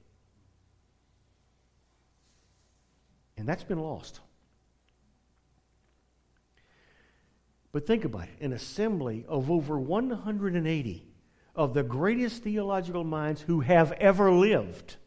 And 3.37 3.47
that's 3.47 3.63
been 3.63 3.79
lost. 3.79 4.19
But 7.71 7.87
think 7.87 8.03
about 8.03 8.23
it 8.23 8.43
an 8.43 8.51
assembly 8.51 9.23
of 9.29 9.49
over 9.49 9.79
180 9.79 11.07
of 11.55 11.73
the 11.73 11.83
greatest 11.83 12.43
theological 12.43 13.05
minds 13.05 13.39
who 13.39 13.61
have 13.61 13.93
ever 13.93 14.31
lived 14.31 14.97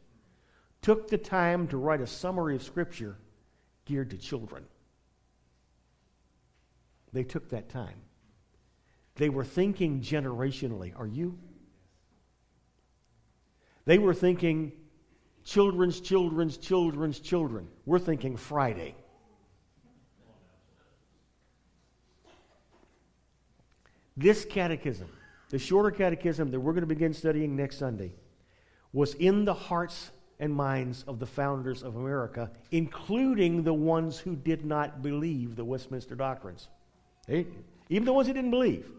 took 0.80 1.08
the 1.08 1.18
time 1.18 1.68
to 1.68 1.76
write 1.76 2.00
a 2.00 2.06
summary 2.06 2.54
of 2.54 2.62
Scripture 2.62 3.18
geared 3.84 4.10
to 4.10 4.18
children. 4.18 4.64
They 7.12 7.24
took 7.24 7.50
that 7.50 7.68
time. 7.68 8.00
They 9.16 9.28
were 9.28 9.44
thinking 9.44 10.00
generationally. 10.00 10.98
Are 10.98 11.06
you? 11.06 11.38
They 13.84 13.98
were 13.98 14.14
thinking 14.14 14.72
children's 15.44 16.00
children's 16.00 16.56
children's 16.56 17.20
children. 17.20 17.68
We're 17.86 17.98
thinking 17.98 18.36
Friday. 18.36 18.96
This 24.16 24.44
catechism, 24.44 25.08
the 25.50 25.58
shorter 25.58 25.90
catechism 25.90 26.50
that 26.50 26.60
we're 26.60 26.72
going 26.72 26.82
to 26.82 26.86
begin 26.86 27.12
studying 27.12 27.56
next 27.56 27.78
Sunday, 27.78 28.12
was 28.92 29.14
in 29.14 29.44
the 29.44 29.54
hearts 29.54 30.10
and 30.40 30.52
minds 30.52 31.04
of 31.06 31.18
the 31.18 31.26
founders 31.26 31.82
of 31.82 31.96
America, 31.96 32.50
including 32.70 33.62
the 33.62 33.74
ones 33.74 34.18
who 34.18 34.34
did 34.34 34.64
not 34.64 35.02
believe 35.02 35.56
the 35.56 35.64
Westminster 35.64 36.14
doctrines. 36.14 36.68
They, 37.26 37.46
even 37.88 38.04
the 38.04 38.12
ones 38.12 38.28
who 38.28 38.34
didn't 38.34 38.50
believe. 38.50 38.90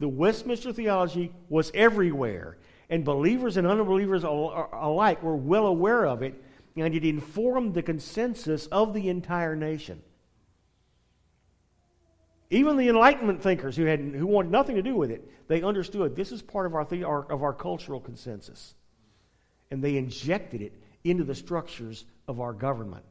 The 0.00 0.08
Westminster 0.08 0.72
theology 0.72 1.32
was 1.48 1.70
everywhere. 1.74 2.58
And 2.90 3.04
believers 3.04 3.56
and 3.56 3.66
unbelievers 3.66 4.24
alike 4.24 5.22
were 5.22 5.36
well 5.36 5.66
aware 5.66 6.06
of 6.06 6.22
it, 6.22 6.34
and 6.76 6.94
it 6.94 7.04
informed 7.04 7.74
the 7.74 7.82
consensus 7.82 8.66
of 8.66 8.92
the 8.92 9.08
entire 9.08 9.56
nation. 9.56 10.02
Even 12.50 12.76
the 12.76 12.88
Enlightenment 12.88 13.42
thinkers 13.42 13.76
who, 13.76 13.84
had, 13.84 14.00
who 14.00 14.26
wanted 14.26 14.52
nothing 14.52 14.76
to 14.76 14.82
do 14.82 14.94
with 14.94 15.10
it, 15.10 15.28
they 15.48 15.62
understood 15.62 16.14
this 16.14 16.30
is 16.30 16.42
part 16.42 16.66
of 16.66 16.74
our, 16.74 16.84
the, 16.84 17.04
our, 17.04 17.24
of 17.32 17.42
our 17.42 17.52
cultural 17.52 18.00
consensus. 18.00 18.74
And 19.74 19.82
they 19.82 19.96
injected 19.96 20.62
it 20.62 20.72
into 21.02 21.24
the 21.24 21.34
structures 21.34 22.04
of 22.28 22.40
our 22.40 22.52
government. 22.52 23.04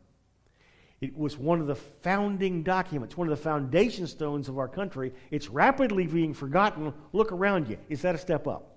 It 1.02 1.18
was 1.18 1.38
one 1.38 1.60
of 1.60 1.68
the 1.68 1.76
founding 1.76 2.64
documents, 2.64 3.18
one 3.18 3.28
of 3.28 3.38
the 3.38 3.44
foundation 3.44 4.08
stones 4.08 4.48
of 4.48 4.58
our 4.58 4.70
country. 4.70 5.12
It's 5.30 5.50
rapidly 5.50 6.08
being 6.08 6.34
forgotten. 6.34 6.94
Look 7.12 7.34
around 7.34 7.68
you. 7.68 7.78
Is 7.90 8.04
that 8.04 8.16
a 8.16 8.18
step 8.18 8.48
up? 8.48 8.74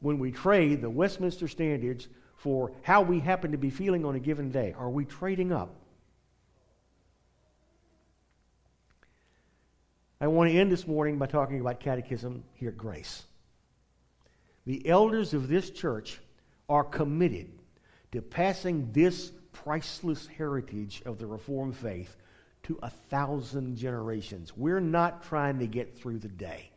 when 0.00 0.18
we 0.18 0.30
trade 0.30 0.80
the 0.80 0.90
Westminster 0.90 1.48
Standards 1.48 2.08
for 2.36 2.72
how 2.82 3.02
we 3.02 3.18
happen 3.20 3.52
to 3.52 3.58
be 3.58 3.70
feeling 3.70 4.04
on 4.04 4.14
a 4.14 4.20
given 4.20 4.50
day? 4.50 4.74
Are 4.78 4.90
we 4.90 5.04
trading 5.04 5.52
up? 5.52 5.74
I 10.20 10.26
want 10.26 10.50
to 10.50 10.58
end 10.58 10.70
this 10.72 10.86
morning 10.86 11.18
by 11.18 11.26
talking 11.26 11.60
about 11.60 11.80
catechism 11.80 12.44
here 12.54 12.70
at 12.70 12.76
Grace. 12.76 13.24
The 14.68 14.86
elders 14.86 15.32
of 15.32 15.48
this 15.48 15.70
church 15.70 16.20
are 16.68 16.84
committed 16.84 17.48
to 18.12 18.20
passing 18.20 18.92
this 18.92 19.32
priceless 19.50 20.26
heritage 20.26 21.00
of 21.06 21.18
the 21.18 21.26
Reformed 21.26 21.74
faith 21.74 22.14
to 22.64 22.78
a 22.82 22.90
thousand 22.90 23.78
generations. 23.78 24.54
We're 24.54 24.78
not 24.80 25.22
trying 25.22 25.60
to 25.60 25.66
get 25.66 25.98
through 25.98 26.18
the 26.18 26.28
day. 26.28 26.70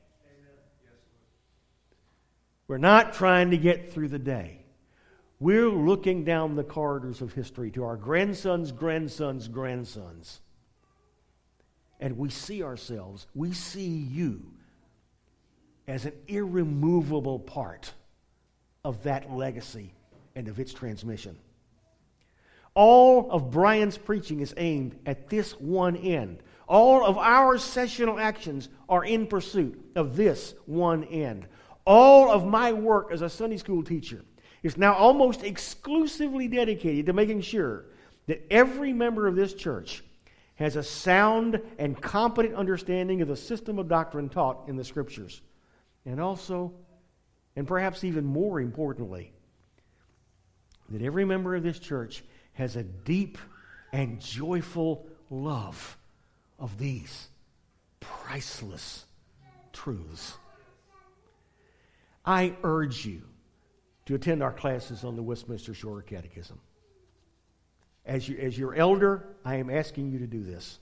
We're 2.69 2.77
not 2.77 3.11
trying 3.11 3.51
to 3.51 3.57
get 3.57 3.91
through 3.91 4.07
the 4.07 4.19
day. 4.19 4.63
We're 5.41 5.67
looking 5.67 6.23
down 6.23 6.55
the 6.55 6.63
corridors 6.63 7.21
of 7.21 7.33
history 7.33 7.71
to 7.71 7.83
our 7.83 7.97
grandsons, 7.97 8.71
grandsons, 8.71 9.49
grandsons. 9.49 10.39
And 11.99 12.17
we 12.17 12.29
see 12.29 12.63
ourselves, 12.63 13.27
we 13.35 13.51
see 13.51 13.89
you 13.89 14.53
as 15.87 16.05
an 16.05 16.13
irremovable 16.27 17.39
part 17.39 17.93
of 18.83 19.03
that 19.03 19.31
legacy 19.31 19.93
and 20.35 20.47
of 20.47 20.59
its 20.59 20.73
transmission. 20.73 21.37
All 22.73 23.29
of 23.31 23.51
Brian's 23.51 23.97
preaching 23.97 24.39
is 24.39 24.53
aimed 24.57 24.97
at 25.05 25.29
this 25.29 25.59
one 25.59 25.97
end. 25.97 26.41
All 26.67 27.05
of 27.05 27.17
our 27.17 27.57
sessional 27.57 28.17
actions 28.17 28.69
are 28.87 29.03
in 29.03 29.27
pursuit 29.27 29.91
of 29.95 30.15
this 30.15 30.53
one 30.65 31.03
end. 31.05 31.47
All 31.85 32.31
of 32.31 32.45
my 32.45 32.71
work 32.71 33.11
as 33.11 33.21
a 33.21 33.29
Sunday 33.29 33.57
school 33.57 33.83
teacher 33.83 34.23
is 34.63 34.77
now 34.77 34.93
almost 34.93 35.43
exclusively 35.43 36.47
dedicated 36.47 37.07
to 37.07 37.13
making 37.13 37.41
sure 37.41 37.85
that 38.27 38.45
every 38.49 38.93
member 38.93 39.27
of 39.27 39.35
this 39.35 39.53
church 39.53 40.03
has 40.55 40.75
a 40.75 40.83
sound 40.83 41.59
and 41.79 41.99
competent 41.99 42.55
understanding 42.55 43.21
of 43.21 43.27
the 43.27 43.35
system 43.35 43.79
of 43.79 43.89
doctrine 43.89 44.29
taught 44.29 44.69
in 44.69 44.75
the 44.77 44.83
Scriptures. 44.83 45.41
And 46.05 46.19
also, 46.19 46.73
and 47.55 47.67
perhaps 47.67 48.03
even 48.03 48.25
more 48.25 48.59
importantly, 48.59 49.31
that 50.89 51.01
every 51.01 51.25
member 51.25 51.55
of 51.55 51.63
this 51.63 51.79
church 51.79 52.23
has 52.53 52.75
a 52.75 52.83
deep 52.83 53.37
and 53.93 54.19
joyful 54.19 55.07
love 55.29 55.97
of 56.59 56.77
these 56.77 57.27
priceless 57.99 59.05
truths. 59.73 60.33
I 62.25 62.55
urge 62.63 63.05
you 63.05 63.23
to 64.05 64.15
attend 64.15 64.43
our 64.43 64.51
classes 64.51 65.03
on 65.03 65.15
the 65.15 65.23
Westminster 65.23 65.73
Shorter 65.73 66.01
Catechism. 66.01 66.59
As, 68.05 68.27
you, 68.27 68.37
as 68.37 68.57
your 68.57 68.75
elder, 68.75 69.35
I 69.45 69.55
am 69.55 69.69
asking 69.69 70.11
you 70.11 70.19
to 70.19 70.27
do 70.27 70.43
this. 70.43 70.79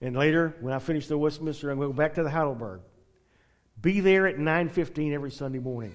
And 0.00 0.16
later, 0.16 0.56
when 0.60 0.74
I 0.74 0.78
finish 0.78 1.06
the 1.06 1.16
Westminster, 1.16 1.70
I'm 1.70 1.78
going 1.78 1.90
to 1.90 1.94
go 1.94 1.96
back 1.96 2.14
to 2.14 2.22
the 2.22 2.30
Heidelberg. 2.30 2.80
Be 3.80 4.00
there 4.00 4.26
at 4.26 4.38
9:15 4.38 5.12
every 5.12 5.30
Sunday 5.30 5.58
morning 5.58 5.94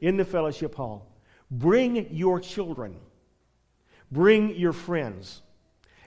in 0.00 0.16
the 0.16 0.24
fellowship 0.24 0.74
hall. 0.74 1.06
Bring 1.50 2.14
your 2.14 2.40
children. 2.40 2.96
Bring 4.10 4.54
your 4.54 4.72
friends. 4.72 5.42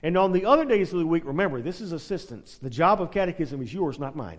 And 0.02 0.16
on 0.16 0.32
the 0.32 0.46
other 0.46 0.64
days 0.64 0.92
of 0.92 0.98
the 0.98 1.06
week, 1.06 1.24
remember, 1.26 1.60
this 1.60 1.80
is 1.80 1.92
assistance. 1.92 2.58
The 2.58 2.70
job 2.70 3.02
of 3.02 3.10
catechism 3.10 3.60
is 3.62 3.72
yours, 3.72 3.98
not 3.98 4.16
mine. 4.16 4.38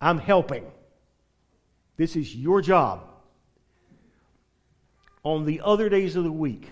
I'm 0.00 0.18
helping. 0.18 0.70
This 1.96 2.16
is 2.16 2.34
your 2.34 2.60
job. 2.60 3.08
On 5.22 5.46
the 5.46 5.62
other 5.64 5.88
days 5.88 6.16
of 6.16 6.24
the 6.24 6.32
week, 6.32 6.70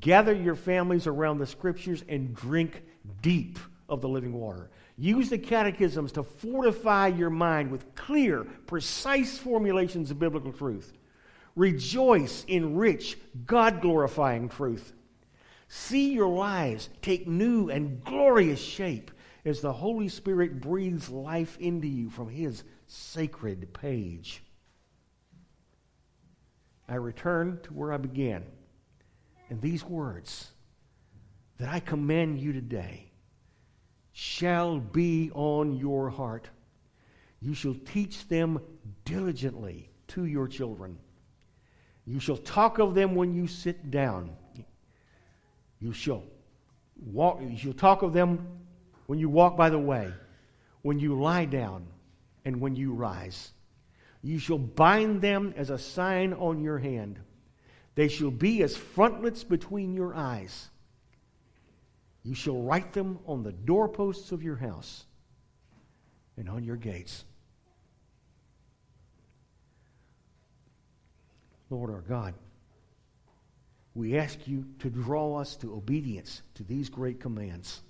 gather 0.00 0.32
your 0.32 0.54
families 0.54 1.06
around 1.06 1.38
the 1.38 1.46
scriptures 1.46 2.02
and 2.08 2.34
drink 2.34 2.82
deep 3.20 3.58
of 3.90 4.00
the 4.00 4.08
living 4.08 4.32
water. 4.32 4.70
Use 4.96 5.28
the 5.28 5.38
catechisms 5.38 6.12
to 6.12 6.22
fortify 6.22 7.08
your 7.08 7.28
mind 7.28 7.70
with 7.70 7.94
clear, 7.94 8.44
precise 8.66 9.36
formulations 9.36 10.10
of 10.10 10.18
biblical 10.18 10.52
truth. 10.52 10.92
Rejoice 11.56 12.44
in 12.46 12.76
rich, 12.76 13.18
God 13.44 13.82
glorifying 13.82 14.48
truth. 14.48 14.92
See 15.68 16.12
your 16.12 16.28
lives 16.28 16.88
take 17.02 17.26
new 17.26 17.68
and 17.68 18.02
glorious 18.04 18.60
shape 18.60 19.10
as 19.44 19.60
the 19.60 19.72
Holy 19.72 20.08
Spirit 20.08 20.60
breathes 20.60 21.08
life 21.08 21.58
into 21.58 21.88
you 21.88 22.08
from 22.10 22.28
His 22.28 22.62
sacred 22.86 23.72
page. 23.72 24.42
I 26.88 26.94
return 26.96 27.60
to 27.64 27.72
where 27.72 27.92
I 27.92 27.96
began. 27.96 28.44
And 29.48 29.60
these 29.60 29.84
words 29.84 30.50
that 31.58 31.68
I 31.68 31.80
command 31.80 32.38
you 32.38 32.52
today 32.52 33.09
shall 34.22 34.78
be 34.78 35.30
on 35.32 35.78
your 35.78 36.10
heart. 36.10 36.46
You 37.40 37.54
shall 37.54 37.74
teach 37.86 38.28
them 38.28 38.60
diligently 39.06 39.88
to 40.08 40.26
your 40.26 40.46
children. 40.46 40.98
You 42.04 42.20
shall 42.20 42.36
talk 42.36 42.78
of 42.78 42.94
them 42.94 43.14
when 43.14 43.32
you 43.32 43.46
sit 43.46 43.90
down. 43.90 44.36
You 45.78 45.94
shall 45.94 46.22
walk, 47.02 47.40
you 47.40 47.56
shall 47.56 47.72
talk 47.72 48.02
of 48.02 48.12
them 48.12 48.46
when 49.06 49.18
you 49.18 49.30
walk 49.30 49.56
by 49.56 49.70
the 49.70 49.78
way, 49.78 50.12
when 50.82 50.98
you 50.98 51.18
lie 51.18 51.46
down, 51.46 51.86
and 52.44 52.60
when 52.60 52.76
you 52.76 52.92
rise. 52.92 53.52
You 54.20 54.38
shall 54.38 54.58
bind 54.58 55.22
them 55.22 55.54
as 55.56 55.70
a 55.70 55.78
sign 55.78 56.34
on 56.34 56.62
your 56.62 56.78
hand. 56.78 57.18
They 57.94 58.08
shall 58.08 58.30
be 58.30 58.62
as 58.64 58.76
frontlets 58.76 59.44
between 59.44 59.94
your 59.94 60.14
eyes. 60.14 60.68
You 62.22 62.34
shall 62.34 62.60
write 62.60 62.92
them 62.92 63.18
on 63.26 63.42
the 63.42 63.52
doorposts 63.52 64.32
of 64.32 64.42
your 64.42 64.56
house 64.56 65.04
and 66.36 66.48
on 66.48 66.64
your 66.64 66.76
gates. 66.76 67.24
Lord 71.70 71.90
our 71.90 72.00
God, 72.00 72.34
we 73.94 74.18
ask 74.18 74.46
you 74.46 74.66
to 74.80 74.90
draw 74.90 75.36
us 75.36 75.56
to 75.56 75.74
obedience 75.74 76.42
to 76.54 76.64
these 76.64 76.88
great 76.88 77.20
commands. 77.20 77.80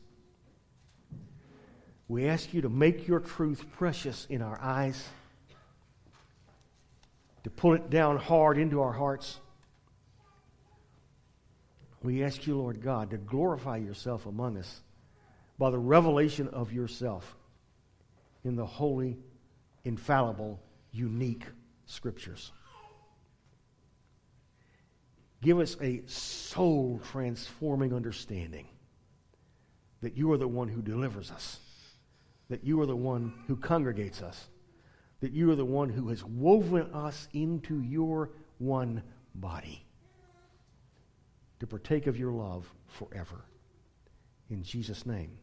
We 2.09 2.27
ask 2.27 2.53
you 2.53 2.62
to 2.62 2.69
make 2.69 3.09
your 3.09 3.21
truth 3.21 3.64
precious 3.79 4.27
in 4.29 4.43
our 4.43 4.61
eyes 4.61 5.09
to 7.45 7.51
pull 7.51 7.75
it 7.75 7.88
down 7.90 8.19
hard 8.19 8.59
into 8.59 8.83
our 8.83 8.93
hearts. 8.93 9.38
We 12.03 12.25
ask 12.25 12.47
you, 12.47 12.57
Lord 12.57 12.81
God, 12.81 13.11
to 13.11 13.19
glorify 13.19 13.77
yourself 13.77 14.27
among 14.27 14.57
us 14.57 14.81
by 15.59 15.71
the 15.71 15.79
revelation 15.79 16.49
of 16.49 16.73
yourself 16.73 17.37
in 18.45 18.57
the 18.57 18.65
holy, 18.65 19.19
infallible, 19.85 20.61
unique 20.93 21.45
scriptures. 21.85 22.53
Give 25.43 25.59
us 25.59 25.77
a 25.81 26.03
soul 26.07 27.01
transforming 27.11 27.95
understanding 27.95 28.67
that 30.01 30.17
you 30.17 30.33
are 30.33 30.39
the 30.39 30.49
one 30.49 30.69
who 30.69 30.81
delivers 30.81 31.31
us, 31.31 31.59
that 32.49 32.65
you 32.65 32.81
are 32.81 32.87
the 32.87 32.97
one 32.97 33.35
who 33.47 33.57
congregates 33.57 34.23
us 34.23 34.49
that 35.21 35.33
you 35.33 35.51
are 35.51 35.57
the 35.57 35.65
one 35.65 35.91
who 35.91 36.09
has 36.09 36.25
woven 36.25 36.91
us 36.93 37.29
into 37.33 37.81
your 37.83 38.31
one 38.59 39.03
body 39.35 39.85
to 41.61 41.66
partake 41.66 42.07
of 42.07 42.18
your 42.18 42.33
love 42.33 42.73
forever. 42.88 43.44
In 44.49 44.62
Jesus' 44.62 45.07
name, 45.07 45.38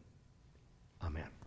amen. 1.02 1.37